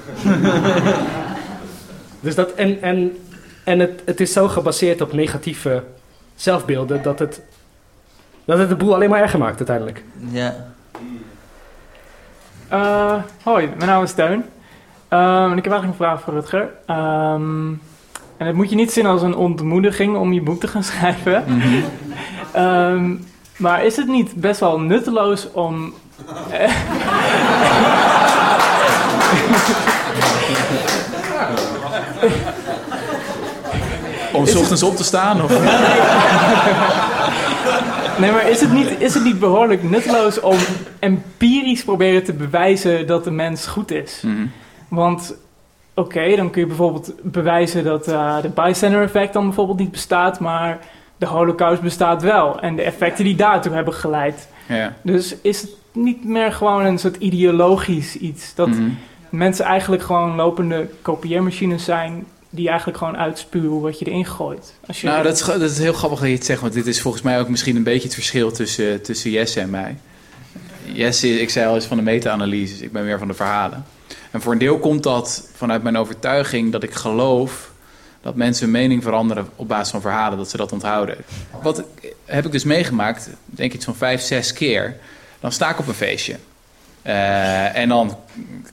[2.26, 3.18] dus dat, en en,
[3.64, 5.84] en het, het is zo gebaseerd op negatieve
[6.36, 7.42] zelfbeelden dat het
[8.46, 10.04] dat het de boel alleen maar erger maakt uiteindelijk.
[10.30, 10.56] Ja.
[12.72, 14.44] Uh, hoi, mijn naam is Teun.
[15.10, 16.62] Um, en ik heb eigenlijk een vraag voor Rutger.
[16.62, 17.82] Um,
[18.38, 21.44] en het moet je niet zien als een ontmoediging om je boek te gaan schrijven.
[21.48, 21.84] Mm -hmm.
[22.64, 23.26] um,
[23.58, 25.94] maar is het niet best wel nutteloos om.
[34.34, 35.44] om s ochtends op te staan?
[35.44, 35.52] Of?
[38.18, 40.58] Nee, maar is het, niet, is het niet behoorlijk nutteloos om
[41.00, 44.22] empirisch proberen te bewijzen dat de mens goed is?
[44.22, 44.46] Mhm.
[44.88, 45.36] Want
[45.94, 50.40] oké, dan kun je bijvoorbeeld bewijzen dat uh, de bystander effect dan bijvoorbeeld niet bestaat,
[50.40, 50.80] maar
[51.18, 52.60] de holocaust bestaat wel.
[52.60, 54.48] En de effecten die daartoe hebben geleid.
[54.68, 54.94] Ja.
[55.02, 58.56] Dus is het niet meer gewoon een soort ideologisch iets?
[58.56, 58.90] Dat Mhm.
[59.30, 62.26] mensen eigenlijk gewoon lopende kopieermachines zijn...
[62.50, 64.74] die eigenlijk gewoon uitspuwen wat je erin gooit.
[64.88, 66.88] Als je, Nou, dat is, dat is heel grappig dat je het zegt, want dit
[66.88, 69.98] is volgens mij ook misschien een beetje het verschil tussen, tussen Jesse en mij.
[70.84, 73.86] Jesse, ik zei al eens van de meta-analyses, ik ben meer van de verhalen.
[74.32, 77.72] En voor een deel komt dat vanuit mijn overtuiging dat ik geloof
[78.22, 81.18] dat mensen hun mening veranderen op basis van verhalen, dat ze dat onthouden.
[81.62, 84.96] Wat ik- heb ik dus meegemaakt, denk ik zo'n vijf, zes keer.
[85.40, 86.36] Dan sta ik op een feestje.
[87.02, 88.18] Eh, en dan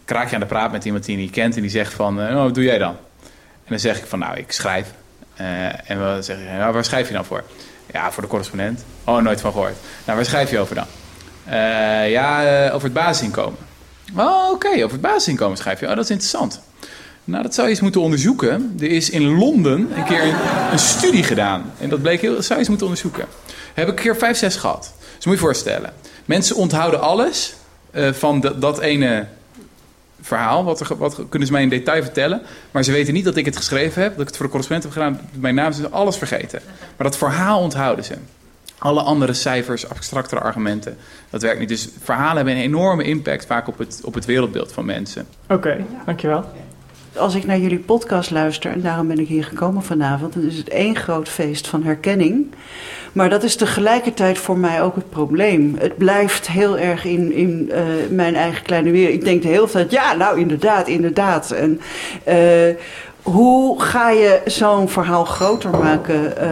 [0.05, 2.21] kraak je aan de praat met iemand die je niet kent en die zegt van,
[2.23, 2.97] eh, oh, wat doe jij dan?
[3.65, 4.87] En dan zeg ik van, nou, ik schrijf.
[5.35, 7.45] Eh, en dan zeg je, nou, waar schrijf je dan voor?
[7.93, 8.85] Ja, voor de correspondent.
[9.05, 9.75] Oh, nooit van gehoord.
[10.05, 10.87] Nou, waar schrijf je over dan?
[12.11, 13.59] Ja, over het basisinkomen.
[14.17, 15.87] Oh, oké, over het basisinkomen schrijf je.
[15.87, 16.61] Oh, dat is interessant.
[17.25, 18.77] Nou, dat zou je eens moeten onderzoeken.
[18.81, 20.35] Er is in Londen een keer
[20.73, 21.73] een, studie gedaan.
[21.79, 22.35] En dat bleek heel...
[22.35, 23.27] Dat zou je eens moeten onderzoeken.
[23.75, 24.93] Heb ik een keer vijf, zes gehad.
[25.17, 25.93] Dus moet je voorstellen.
[26.25, 27.55] Mensen onthouden alles
[27.91, 29.27] eh, van dat, ene
[30.21, 30.65] verhaal.
[30.65, 32.43] Wat, wat kunnen ze mij in detail vertellen.
[32.71, 34.11] Maar ze weten niet dat ik het geschreven heb.
[34.11, 35.29] Dat ik het voor de correspondent heb gedaan.
[35.41, 36.61] Mijn naam is alles vergeten.
[36.97, 38.15] Maar dat verhaal onthouden ze.
[38.85, 40.97] Alle andere cijfers, abstractere argumenten,
[41.31, 41.69] dat werkt niet.
[41.69, 45.27] Dus verhalen hebben een enorme impact vaak op het, op het wereldbeeld van mensen.
[45.49, 46.45] Oké, dankjewel.
[47.17, 50.57] Als ik naar jullie podcast luister, en daarom ben ik hier gekomen vanavond, dan is
[50.57, 52.47] het één groot feest van herkenning.
[53.13, 55.77] Maar dat is tegelijkertijd voor mij ook het probleem.
[55.79, 59.15] Het blijft heel erg in, in eh, mijn eigen kleine wereld.
[59.15, 61.51] Ik denk de hele tijd, ja, nou inderdaad, inderdaad.
[61.51, 61.81] En
[62.25, 62.37] eh,
[63.25, 66.51] hoe ga je zo'n verhaal groter maken, eh,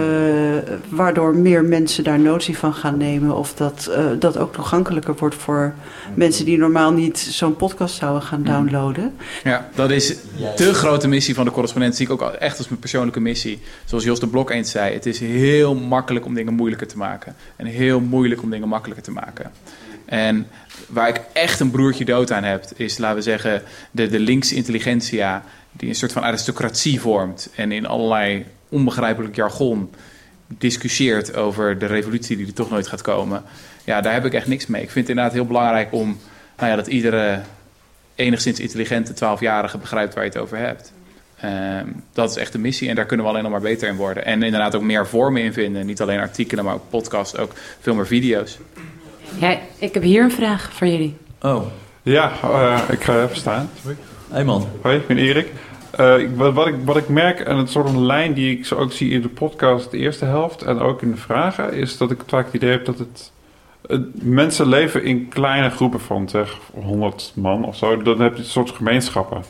[0.88, 3.36] waardoor meer mensen daar notie van gaan nemen?
[3.36, 5.74] Of dat eh, dat ook toegankelijker wordt voor
[6.14, 9.14] mensen die normaal niet zo'n podcast zouden gaan downloaden?
[9.44, 10.16] Ja, dat is
[10.56, 11.96] de grote missie van de correspondent.
[11.96, 13.60] Zie ik ook echt als mijn persoonlijke missie.
[13.84, 17.36] Zoals Jos de Blok eens zei: het is heel makkelijk om dingen moeilijker te maken.
[17.56, 19.50] En heel moeilijk om dingen makkelijker te maken.
[20.04, 20.46] En
[20.88, 24.54] waar ik echt een broertje dood aan heb, is, laten we zeggen, de, de linkse
[24.54, 25.42] intelligentsia.
[25.72, 27.50] Die een soort van aristocratie vormt.
[27.56, 29.90] En in allerlei onbegrijpelijk jargon
[30.58, 33.42] discussieert over de revolutie die er toch nooit gaat komen.
[33.84, 34.82] Ja, daar heb ik echt niks mee.
[34.82, 36.18] Ik vind het inderdaad heel belangrijk om
[36.56, 37.40] nou ja, dat iedere
[38.14, 40.92] enigszins intelligente 12-jarige begrijpt waar je het over hebt.
[41.40, 43.96] Ehm, dat is echt de missie en daar kunnen we alleen nog maar beter in
[43.96, 44.24] worden.
[44.24, 45.86] En inderdaad ook meer vormen in vinden.
[45.86, 48.58] Niet alleen artikelen, maar ook podcasts, ook veel meer video's.
[49.38, 51.16] Ja, ik heb hier een vraag voor jullie.
[51.40, 51.66] Oh,
[52.02, 53.70] Ja, eh, ik ga even staan.
[54.32, 54.66] Hey man.
[54.82, 55.52] Hoi, ik ben Erik.
[55.90, 58.74] Eh, wat, wat ik, wat ik merk, en het soort van lijn die ik zo
[58.76, 62.10] ook zie in de podcast, de eerste helft en ook in de vragen, is dat
[62.10, 63.32] ik vaak het idee heb dat het.
[63.86, 68.02] het- mensen leven in kleine groepen van zeg 100 man of zo.
[68.02, 69.42] Dan heb je een soort gemeenschappen.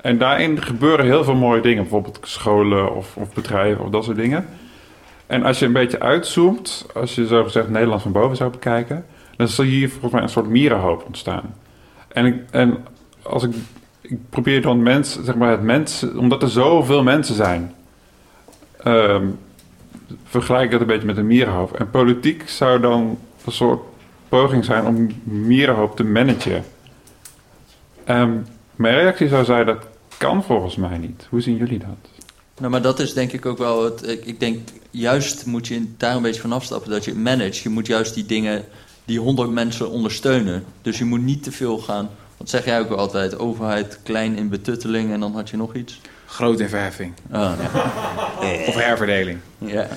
[0.00, 4.16] En daarin gebeuren heel veel mooie dingen, bijvoorbeeld scholen of, of bedrijven of dat soort
[4.16, 4.46] dingen.
[5.26, 9.04] En als je een beetje uitzoomt, als je zo gezegd Nederland van boven zou bekijken,
[9.36, 11.54] dan zie je hier volgens mij een soort mierenhoop ontstaan.
[12.08, 12.76] En, ik, en
[13.22, 13.54] als ik,
[14.10, 17.74] ik probeer dan mensen, zeg maar het mensen, omdat er zoveel mensen zijn,
[18.82, 19.26] ehm,
[20.24, 21.72] vergelijk ik dat een beetje met een mierenhoop.
[21.72, 23.80] En politiek zou dan een soort
[24.28, 26.64] poging zijn om mierenhoop te managen.
[28.04, 28.32] Ehm,
[28.76, 29.86] mijn reactie zou zijn, dat
[30.18, 31.26] kan volgens mij niet.
[31.28, 32.26] Hoe zien jullie dat?
[32.58, 34.08] Nou, maar dat is denk ik ook wel het.
[34.08, 37.62] Ik, ik denk juist moet je daar een beetje van afstappen dat je het manage.
[37.62, 38.64] Je moet juist die dingen,
[39.04, 40.64] die honderd mensen ondersteunen.
[40.82, 42.10] Dus je moet niet te veel gaan.
[42.40, 43.38] Wat zeg jij ook altijd?
[43.38, 46.00] Overheid klein in betutteling en dan had je nog iets.
[46.26, 47.14] Groot in verheffing.
[47.30, 47.52] Ah,
[48.68, 49.38] Of herverdeling.
[49.58, 49.88] ja.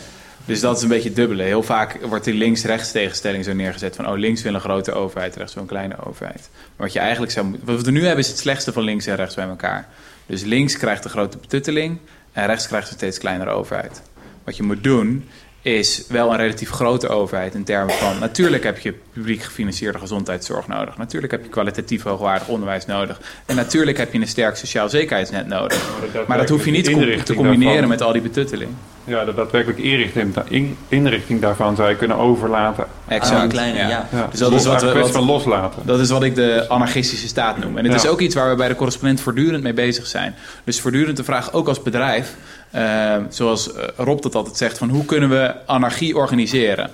[0.45, 1.43] Dus dat is een beetje het dubbele.
[1.43, 4.07] Heel vaak wordt die links-rechts tegenstelling zo neergezet van...
[4.07, 6.49] oh, links wil een grote overheid, rechts wil een kleine overheid.
[6.53, 7.59] Maar wat je eigenlijk zou.
[7.63, 9.87] Wat we nu hebben is het slechtste van links en rechts bij elkaar.
[10.25, 11.99] Dus links krijgt de grote betutteling...
[12.31, 14.01] en rechts krijgt een steeds kleinere overheid.
[14.43, 15.29] Wat je moet doen
[15.63, 18.19] is wel een relatief grote overheid in termen van...
[18.19, 20.97] natuurlijk heb je publiek gefinancierde gezondheidszorg nodig.
[20.97, 23.19] Natuurlijk heb je kwalitatief hoogwaardig onderwijs nodig.
[23.45, 25.81] En natuurlijk heb je een sterk sociaal zekerheidsnet nodig.
[26.27, 26.83] Maar dat hoef je niet
[27.25, 27.87] te, combineren daarvan.
[27.89, 28.71] met al die betutteling.
[29.05, 32.85] Ja, de daadwerkelijke inrichting, in- inrichting daarvan zou je kunnen overlaten.
[33.07, 33.47] Exact.
[33.53, 34.07] Kleine, ja.
[34.11, 34.27] Ja.
[34.31, 35.81] Dus dat is wat we- een kwestie wat- van loslaten.
[35.85, 37.77] Dat is wat ik de anarchistische staat noem.
[37.77, 37.99] En het Ja.
[37.99, 40.35] is ook iets waar we bij de correspondent voortdurend mee bezig zijn.
[40.63, 42.35] Dus voortdurend de vraag, ook als bedrijf,
[42.73, 46.89] eh, zoals eh, Rob dat altijd zegt, van hoe kunnen we anarchie organiseren?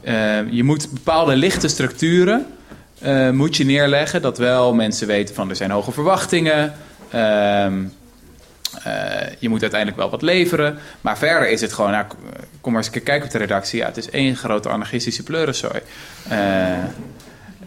[0.00, 2.46] Eh, je moet bepaalde lichte structuren
[2.98, 6.74] eh, moet je neerleggen, dat wel mensen weten van er zijn hoge verwachtingen.
[7.10, 7.84] Ehm,
[8.84, 8.92] eh,
[9.38, 10.78] je moet uiteindelijk wel wat leveren.
[11.00, 12.06] Maar verder is het gewoon, nou,
[12.60, 13.78] kom maar eens kijken op de redactie.
[13.78, 15.80] Ja, het is één grote anarchistische pleurensooi.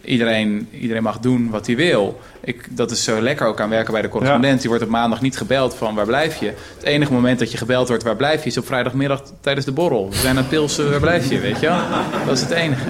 [0.04, 2.20] Iedereen, iedereen mag doen wat hij wil.
[2.40, 4.60] Ik, dat is zo lekker ook aan werken bij de correspondent.
[4.60, 6.52] Die wordt op maandag niet gebeld van waar blijf je.
[6.74, 8.48] Het enige moment dat je gebeld wordt waar blijf je...
[8.48, 10.10] is op vrijdagmiddag tijdens de borrel.
[10.10, 11.80] We zijn aan pilsen, waar blijf je, weet je wel?
[12.26, 12.88] Dat is het enige.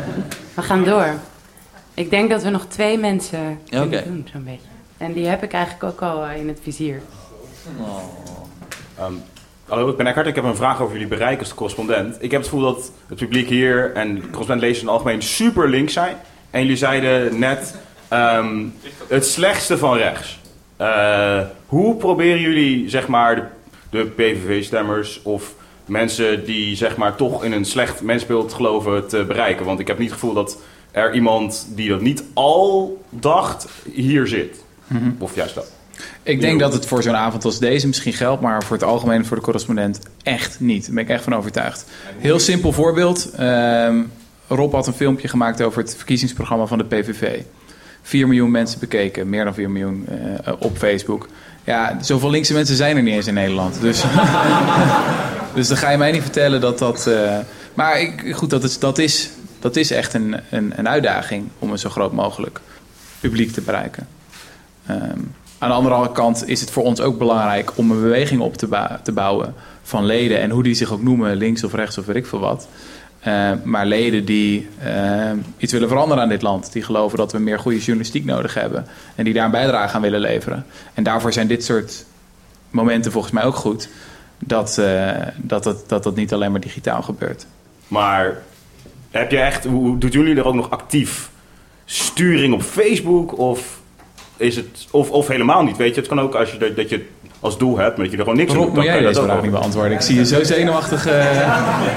[0.54, 1.14] We gaan door.
[1.94, 4.68] Ik denk dat we nog twee mensen kunnen doen, zo'n beetje.
[4.96, 7.02] En die heb ik eigenlijk ook al eh, in het vizier.
[8.98, 9.12] Ehm,
[9.68, 10.26] hallo, ik ben Eckhart.
[10.26, 12.16] Ik heb een vraag over jullie bereik als correspondent.
[12.20, 15.92] Ik heb het gevoel dat het publiek hier en correspondent in het algemeen super links
[15.92, 16.16] zijn.
[16.53, 17.74] En jullie zeiden net
[18.09, 18.64] ehm,
[19.09, 20.38] het slechtste van rechts.
[20.76, 23.42] Eh, hoe proberen jullie, zeg maar, de,
[23.90, 25.55] de PVV-stemmers of
[25.86, 29.64] mensen die, zeg maar, toch in een slecht mensbeeld geloven te bereiken?
[29.64, 30.59] Want ik heb niet het gevoel dat
[30.90, 34.64] er iemand die dat niet al dacht, hier zit.
[35.18, 35.72] Of juist dat.
[36.22, 39.26] Ik denk dat het voor zo'n avond als deze misschien geldt, maar voor het algemeen
[39.26, 40.84] voor de correspondent echt niet.
[40.84, 41.84] Daar ben ik echt van overtuigd.
[42.18, 43.30] Heel simpel voorbeeld.
[43.36, 44.00] Ehm,
[44.55, 47.40] Rob had een filmpje gemaakt over het verkiezingsprogramma van de PVV.
[48.03, 51.28] 4 miljoen mensen bekeken, meer dan 4 miljoen eh, op Facebook.
[51.64, 53.80] Ja, zoveel linkse mensen zijn er niet eens in Nederland.
[53.80, 54.05] Dus,
[55.55, 57.07] dus dan ga je mij niet vertellen dat dat.
[57.07, 57.38] eh,
[57.74, 61.70] maar ik, goed, dat is, dat is, dat is echt een, een, een uitdaging om
[61.70, 62.61] een zo groot mogelijk
[63.20, 64.09] publiek te bereiken.
[64.86, 65.18] Ehm,
[65.59, 68.68] aan de andere kant is het voor ons ook belangrijk om een beweging op te,
[69.03, 70.40] te bouwen van leden.
[70.40, 72.68] En hoe die zich ook noemen, links of rechts of weet ik veel wat.
[73.23, 76.73] Eh, maar leden die eh, iets willen veranderen aan dit land.
[76.73, 78.87] Die geloven dat we meer goede journalistiek nodig hebben.
[79.14, 80.66] En die daar een bijdrage aan willen leveren.
[80.95, 82.05] En daarvoor zijn dit soort
[82.70, 83.89] momenten volgens mij ook goed.
[84.39, 87.47] Dat, eh, dat, dat, dat dat niet alleen maar digitaal gebeurt.
[87.89, 88.43] Maar
[89.11, 91.31] heb je echt, hoe doen jullie er ook nog actief
[91.85, 93.39] sturing op Facebook?
[93.39, 93.81] Of,
[94.37, 95.77] is het, of, of helemaal niet?
[95.77, 97.07] Weet je, het kan ook als je dat, dat je
[97.41, 98.75] als doel hebt, maar dat je er gewoon niks Rob, doet.
[98.75, 99.93] moet jij kan je deze dat vraag niet beantwoorden?
[99.93, 101.05] Ik zie je zo zenuwachtig.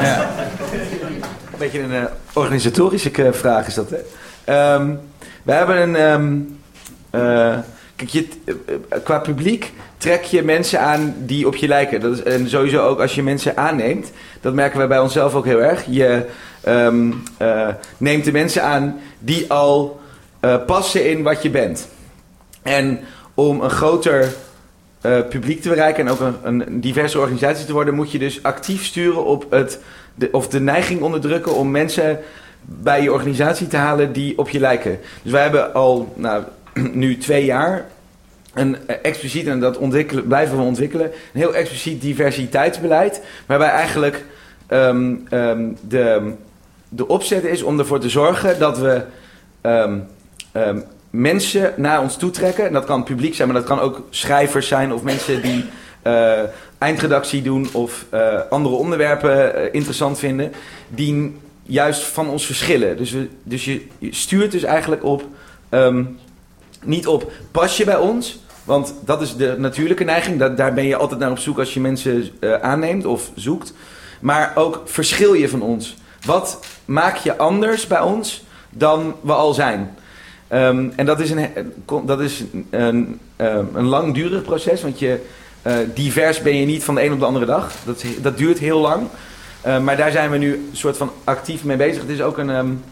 [0.01, 0.29] ja.
[1.55, 2.03] Een beetje een eh,
[2.33, 3.89] organisatorische eh, vraag is dat.
[3.89, 3.97] Hè?
[4.43, 4.95] Ehm,
[5.43, 5.95] we hebben een.
[5.95, 6.39] ehm,
[7.09, 7.57] eh,
[7.95, 8.27] kijk, je,
[9.03, 12.01] qua publiek trek je mensen aan die op je lijken.
[12.01, 14.11] Dat is, en sowieso ook als je mensen aanneemt.
[14.41, 15.83] Dat merken we bij onszelf ook heel erg.
[15.89, 16.25] Je
[16.61, 19.99] ehm, eh, neemt de mensen aan die al
[20.65, 21.87] passen in wat je bent.
[22.61, 22.99] En
[23.33, 24.33] om een groter
[25.29, 28.85] publiek te bereiken en ook een, een diverse organisatie te worden, moet je dus actief
[28.85, 29.79] sturen op het,
[30.31, 32.19] of de neiging onderdrukken om mensen
[32.65, 34.99] bij je organisatie te halen die op je lijken.
[35.23, 36.43] Dus wij hebben al nou,
[36.93, 37.85] nu twee jaar
[38.53, 44.25] een eh, expliciet, en dat ontwikkelen, blijven we ontwikkelen, een heel expliciet diversiteitsbeleid, waarbij eigenlijk
[44.67, 46.33] ehm, ehm, de,
[46.89, 49.01] de opzet is om ervoor te zorgen dat we
[49.61, 49.99] ehm,
[51.09, 52.67] mensen naar ons toe trekken.
[52.67, 55.65] En dat kan publiek zijn, maar dat kan ook schrijvers zijn of mensen die
[56.05, 56.41] eh,
[56.77, 60.51] eindredactie doen of eh, andere onderwerpen eh, interessant vinden,
[60.87, 62.97] die juist van ons verschillen.
[62.97, 65.23] Dus, dus je, stuurt dus eigenlijk op,
[65.69, 66.03] ehm,
[66.83, 70.39] niet op pas je bij ons, want dat is de natuurlijke neiging.
[70.39, 72.31] Dat, daar ben je altijd naar op zoek als je mensen
[72.61, 73.73] aanneemt of zoekt.
[74.19, 75.95] Maar ook verschil je van ons.
[76.25, 79.95] Wat maak je anders bij ons dan we al zijn?
[80.47, 81.49] Ehm, en dat is een,
[82.05, 85.19] dat is een, um, een langdurig proces, want je,
[85.67, 87.73] uh, divers ben je niet van de een op de andere dag.
[87.85, 89.07] Dat, dat duurt heel lang.
[89.65, 92.01] Uh, maar daar zijn we nu soort van actief mee bezig.
[92.01, 92.83] Het, is ook een, um,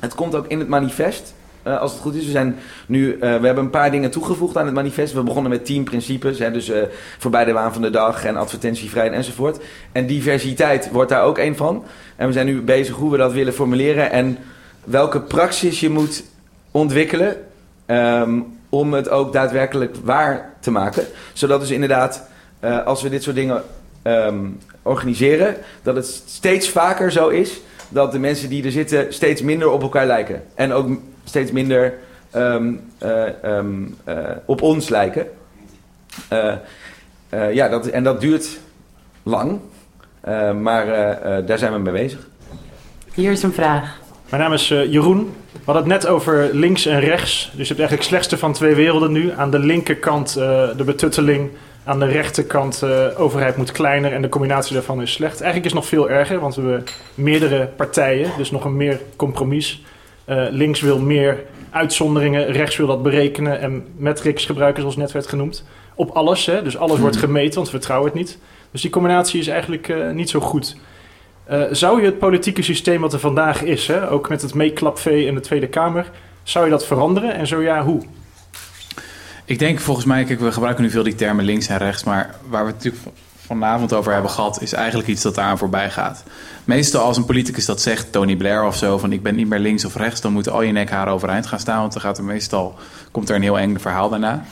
[0.00, 1.34] het komt ook in het manifest.
[1.66, 2.24] Uh, als het goed is.
[2.24, 2.56] We, zijn
[2.86, 5.12] nu, we hebben een paar dingen toegevoegd aan het manifest.
[5.12, 6.38] We begonnen met tien principes.
[6.38, 6.82] Hè, dus uh,
[7.18, 9.60] voorbij de waan van de dag en advertentievrijheid enzovoort.
[9.92, 11.84] En diversiteit wordt daar ook een van.
[12.16, 14.10] En we zijn nu bezig hoe we dat willen formuleren.
[14.10, 14.38] En
[14.84, 16.24] welke praxis je moet
[16.70, 17.36] ontwikkelen.
[17.86, 21.06] Um, om het ook daadwerkelijk waar te maken.
[21.32, 22.28] Zodat dus inderdaad,
[22.60, 23.62] uh, als we dit soort dingen
[24.02, 29.42] um, organiseren, dat het steeds vaker zo is dat de mensen die er zitten steeds
[29.42, 30.42] minder op elkaar lijken.
[30.54, 30.88] En ook
[31.24, 31.94] steeds minder
[32.36, 34.14] um, uh, um, uh,
[34.44, 35.26] op ons lijken.
[37.52, 38.58] Ja, dat, en dat duurt
[39.22, 39.60] lang.
[40.60, 40.86] maar
[41.46, 42.28] daar zijn we mee bezig.
[43.14, 43.98] Hier is een vraag.
[44.34, 45.34] Mijn naam is Jeroen.
[45.52, 47.50] We hadden het net over links en rechts.
[47.56, 49.32] Dus je hebt eigenlijk het slechtste van twee werelden nu.
[49.32, 51.50] Aan de linkerkant de betutteling.
[51.84, 55.40] Aan de rechterkant de overheid moet kleiner en de combinatie daarvan is slecht.
[55.40, 58.30] Eigenlijk is het nog veel erger, want we hebben meerdere partijen.
[58.36, 59.82] Dus nog een meer compromis.
[60.28, 65.26] Uh, links wil meer uitzonderingen, rechts wil dat berekenen en metrics gebruiken, zoals net werd
[65.26, 65.64] genoemd.
[65.94, 66.62] Op alles, hè?
[66.62, 68.38] dus alles wordt gemeten, want we vertrouwen het niet.
[68.70, 70.76] Dus die combinatie is eigenlijk uh, niet zo goed.
[71.50, 74.10] Uh, zou je het politieke systeem wat er vandaag is, hè?
[74.10, 76.10] ook met het meeklapvee in de Tweede Kamer,
[76.42, 78.02] zou je dat veranderen en zo ja, hoe?
[79.44, 82.34] Ik denk volgens mij, kijk, we gebruiken nu veel die termen links en rechts, maar
[82.48, 83.16] waar we het natuurlijk
[83.46, 86.24] vanavond over hebben gehad, is eigenlijk iets dat daaraan voorbij gaat.
[86.64, 89.58] Meestal als een politicus dat zegt, Tony Blair of zo, van ik ben niet meer
[89.58, 92.24] links of rechts, dan moeten al je nekharen overeind gaan staan, want dan gaat er
[92.24, 92.74] meestal,
[93.10, 94.44] komt er een heel eng verhaal daarna.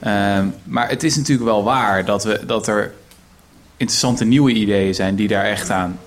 [0.00, 2.92] Ehm, maar het is natuurlijk wel waar dat, we, dat er
[3.76, 5.98] interessante nieuwe ideeën zijn die daar echt aan,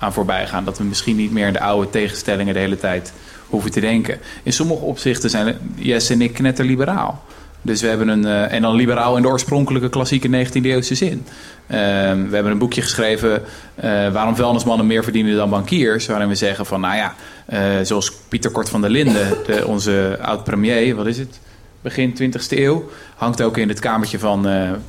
[0.00, 0.64] aan voorbij gaan.
[0.64, 3.12] Dat we misschien niet meer in de oude tegenstellingen de hele tijd
[3.46, 4.18] hoeven te denken.
[4.42, 7.24] In sommige opzichten zijn Jess en ik knetterliberaal.
[7.62, 11.26] Dus we hebben een, eh, en dan liberaal in de oorspronkelijke klassieke 19e eeuwse zin.
[11.66, 13.42] Ehm, we hebben een boekje geschreven,
[13.74, 16.06] eh, waarom vuilnismannen meer verdienen dan bankiers.
[16.06, 17.14] Waarin we zeggen van, nou ja,
[17.46, 21.40] eh, zoals Pieter Kort van der Linden, de, onze oud-premier, wat is het?
[21.82, 24.48] Begin 20e eeuw, hangt ook in het kamertje van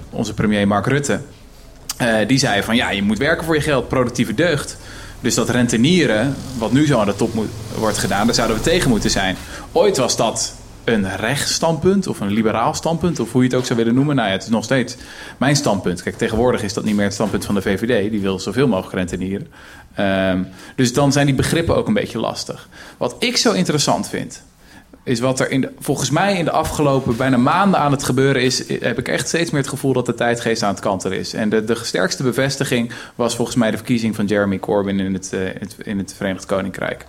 [0.10, 1.20] onze premier Mark Rutte.
[2.28, 4.78] die zei van, ja, je moet werken voor je geld, productieve deugd.
[5.22, 7.34] Dus dat rentenieren, wat nu zo aan de top
[7.78, 9.36] wordt gedaan, daar zouden we tegen moeten zijn.
[9.72, 10.54] Ooit was dat
[10.84, 14.16] een rechtsstandpunt of een liberaal standpunt, of hoe je het ook zou willen noemen.
[14.16, 14.96] Nou ja, het is nog steeds
[15.38, 16.04] mijn standpunt.
[16.04, 18.12] Kijk, tegenwoordig is dat niet meer het standpunt van de VVD.
[18.12, 19.48] Die wil zoveel mogelijk rentenieren.
[20.00, 22.70] Um, dus dan zijn die begrippen ook een beetje lastig.
[22.98, 24.44] Wat ik zo interessant vind,
[25.04, 28.42] is wat er in de, volgens mij in de afgelopen bijna maanden aan het gebeuren
[28.42, 31.34] is, heb ik echt steeds meer het gevoel dat de tijdgeest aan het kantelen is.
[31.34, 35.32] En de, de sterkste bevestiging was volgens mij de verkiezing van Jeremy Corbyn in het,
[35.34, 37.06] uh, in het, in het Verenigd Koninkrijk.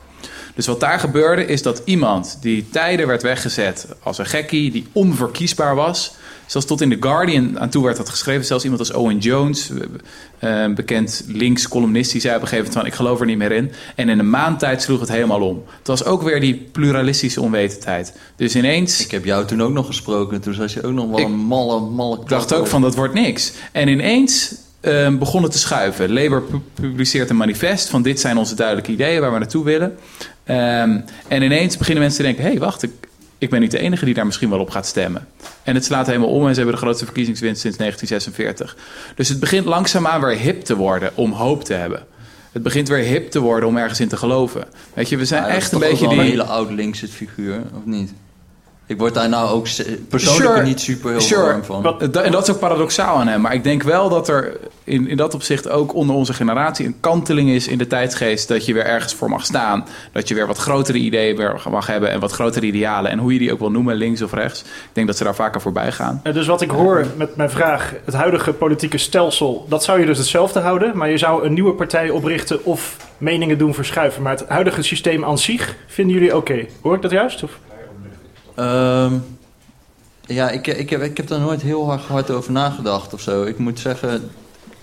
[0.54, 4.86] Dus wat daar gebeurde is dat iemand die tijden werd weggezet als een gekkie, die
[4.92, 6.14] onverkiesbaar was,
[6.52, 9.70] zelfs tot in The Guardian aan toe werd dat geschreven, zelfs iemand als Owen Jones,
[10.38, 13.26] eh, een bekend links columnist, die zei op een gegeven moment van ik geloof er
[13.26, 13.72] niet meer in.
[13.94, 15.62] En in een maand tijd sloeg het helemaal om.
[15.78, 18.16] Het was ook weer die pluralistische onwetendheid.
[18.36, 19.04] Dus ineens...
[19.04, 21.80] Ik heb jou toen ook nog gesproken, toen was je ook nog wel een malle,
[21.80, 22.20] malle...
[22.20, 23.52] Ik dacht ook van dat wordt niks.
[23.72, 26.12] En ineens um, begonnen te schuiven.
[26.12, 26.42] Labour
[26.74, 29.96] publiceert een manifest van dit zijn onze duidelijke ideeën waar we naartoe willen.
[30.46, 32.90] Um, en ineens beginnen mensen te denken: hé, hey, wacht, ik,
[33.42, 35.28] ik ben niet de enige die daar misschien wel op gaat stemmen.
[35.62, 38.76] En het slaat helemaal om en ze hebben de grootste verkiezingswinst sinds 1946.
[39.14, 42.06] Dus het begint langzaamaan weer hip te worden om hoop te hebben.
[42.52, 44.64] Het begint weer hip te worden om ergens in te geloven.
[44.94, 46.18] Weet je, we zijn echt een beetje die.
[46.18, 48.12] een hele oud-linkse figuur, of niet?
[48.92, 49.66] Ik word daar nou ook
[50.08, 51.42] persoonlijk niet super heel sure.
[51.42, 52.00] warm van.
[52.00, 53.40] En dat is ook paradoxaal aan hem.
[53.40, 56.96] Maar ik denk wel dat er in, in dat opzicht ook onder onze generatie een
[57.00, 58.48] kanteling is in de tijdsgeest.
[58.48, 59.86] Dat je weer ergens voor mag staan.
[60.12, 63.10] Dat je weer wat grotere ideeën mag hebben en wat grotere idealen.
[63.10, 64.60] En hoe je die ook wil noemen, links of rechts.
[64.60, 66.20] Ik denk dat ze daar vaker voorbij gaan.
[66.32, 70.18] Dus wat ik hoor met mijn vraag, het huidige politieke stelsel, dat zou je dus
[70.18, 70.96] hetzelfde houden.
[70.96, 74.22] Maar je zou een nieuwe partij oprichten of meningen doen verschuiven.
[74.22, 76.66] Maar het huidige systeem aan zich vinden jullie oké.
[76.82, 77.42] Hoor ik dat juist?
[77.42, 77.58] Of?
[78.58, 79.24] Um,
[80.26, 83.44] ja, ik, ik, heb, ik heb daar nooit heel hard, hard over nagedacht of zo.
[83.44, 84.30] Ik moet zeggen,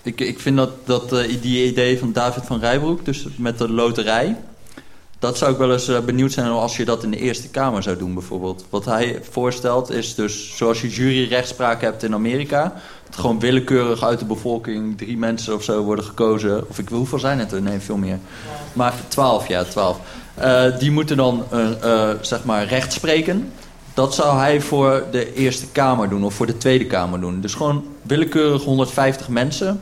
[0.02, 3.72] ik, ik vind dat, dat uh, die idee van David van Rijbroek, dus met de
[3.72, 4.36] loterij...
[5.18, 7.82] Dat zou ik wel eens uh, benieuwd zijn als je dat in de Eerste Kamer
[7.82, 8.64] zou doen bijvoorbeeld.
[8.70, 12.72] Wat hij voorstelt is dus zoals je juryrechtspraak hebt in Amerika...
[13.10, 16.68] gewoon willekeurig uit de bevolking drie mensen of zo worden gekozen.
[16.68, 17.62] Of ik, hoeveel zijn het er?
[17.62, 18.18] Nee, veel meer.
[18.72, 19.98] Maar twaalf, ja, twaalf.
[20.38, 23.52] Uh, die moeten dan uh, zeg maar recht spreken.
[23.94, 27.40] Dat zou hij voor de Eerste Kamer doen of voor de Tweede Kamer doen.
[27.40, 29.80] Dus gewoon willekeurig 150 mensen.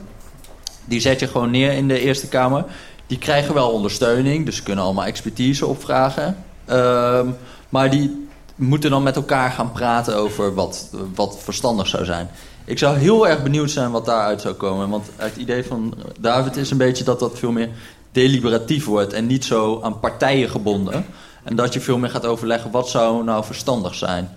[0.85, 2.65] Die zet je gewoon neer in de Eerste Kamer.
[3.07, 6.37] Die krijgen wel ondersteuning, dus kunnen allemaal expertise opvragen.
[6.69, 7.21] Uh,
[7.69, 12.29] maar die moeten dan met elkaar gaan praten over wat, wat verstandig zou zijn.
[12.65, 14.89] Ik zou heel erg benieuwd zijn wat daaruit zou komen.
[14.89, 17.69] Want het idee van David is een beetje dat dat veel meer
[18.11, 21.05] deliberatief wordt en niet zo aan partijen gebonden.
[21.43, 24.29] En dat je veel meer gaat overleggen wat zou nou verstandig zijn.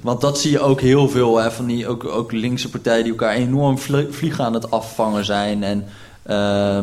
[0.00, 3.12] Want dat zie je ook heel veel hè, van die ook, ook linkse partijen die
[3.12, 3.78] elkaar enorm
[4.10, 5.62] vliegen aan het afvangen zijn.
[5.62, 5.84] En
[6.26, 6.78] uh,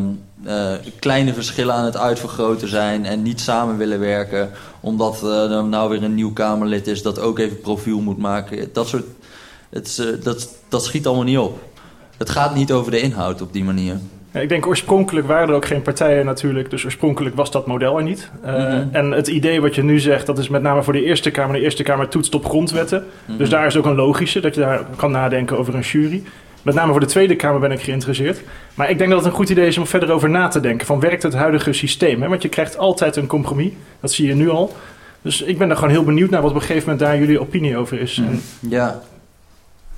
[0.45, 4.49] uh, kleine verschillen aan het uitvergroten zijn en niet samen willen werken.
[4.79, 8.69] Omdat uh, er nou weer een nieuw Kamerlid is dat ook even profiel moet maken.
[8.73, 9.05] Dat, soort,
[9.69, 11.59] het, uh, dat, dat schiet allemaal niet op.
[12.17, 13.99] Het gaat niet over de inhoud op die manier.
[14.33, 18.03] Ik denk oorspronkelijk waren er ook geen partijen natuurlijk, dus oorspronkelijk was dat model er
[18.03, 18.29] niet.
[18.45, 18.89] Uh, mm -hmm.
[18.91, 21.55] En het idee wat je nu zegt, dat is met name voor de Eerste Kamer.
[21.55, 22.99] De Eerste Kamer toetst op grondwetten.
[22.99, 23.37] Mm -hmm.
[23.37, 26.23] Dus daar is ook een logische, dat je daar kan nadenken over een jury.
[26.61, 28.41] Met name voor de Tweede Kamer ben ik geïnteresseerd.
[28.73, 30.87] Maar ik denk dat het een goed idee is om verder over na te denken.
[30.87, 32.21] Van werkt het huidige systeem?
[32.21, 32.27] Hè?
[32.27, 33.71] Want je krijgt altijd een compromis.
[33.99, 34.75] Dat zie je nu al.
[35.21, 37.39] Dus ik ben er gewoon heel benieuwd naar wat op een gegeven moment daar jullie
[37.39, 38.15] opinie over is.
[38.17, 38.41] Mm.
[38.69, 39.01] Ja,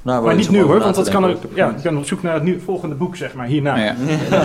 [0.04, 2.34] nou, maar niet nu hoor, want dat kan ook, ja, ik ben op zoek naar
[2.34, 3.76] het nu, volgende boek, zeg maar, hierna.
[3.76, 3.95] Ja.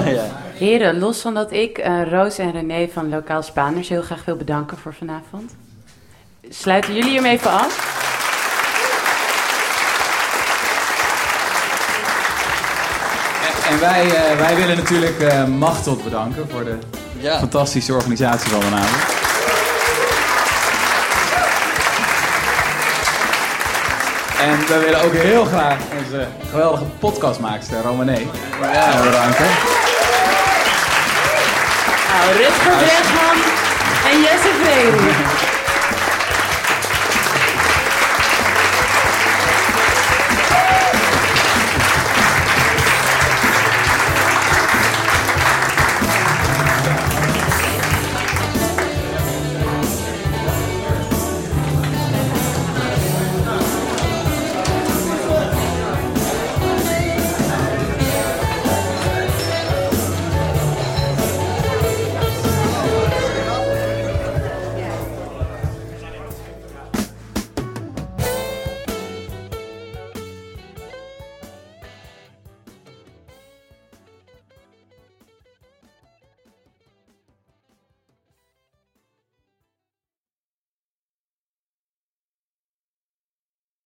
[0.05, 0.23] ja.
[0.59, 4.37] Heren, los van dat ik uh, Roos en René van Lokaal Spaanders heel graag wil
[4.37, 5.55] bedanken voor vanavond.
[6.49, 7.97] Sluiten jullie hem even af?
[13.71, 16.79] En wij, uh, wij willen natuurlijk uh, Machtot bedanken voor de
[17.21, 17.39] ja.
[17.39, 19.28] fantastische organisatie van vanavond.
[24.41, 28.19] En we willen ook heel graag onze geweldige podcastmaakster Romané
[28.73, 29.47] ja, bedanken.
[32.09, 33.37] Nou, Rutger Bregman
[34.11, 35.38] en Jesse Vrede.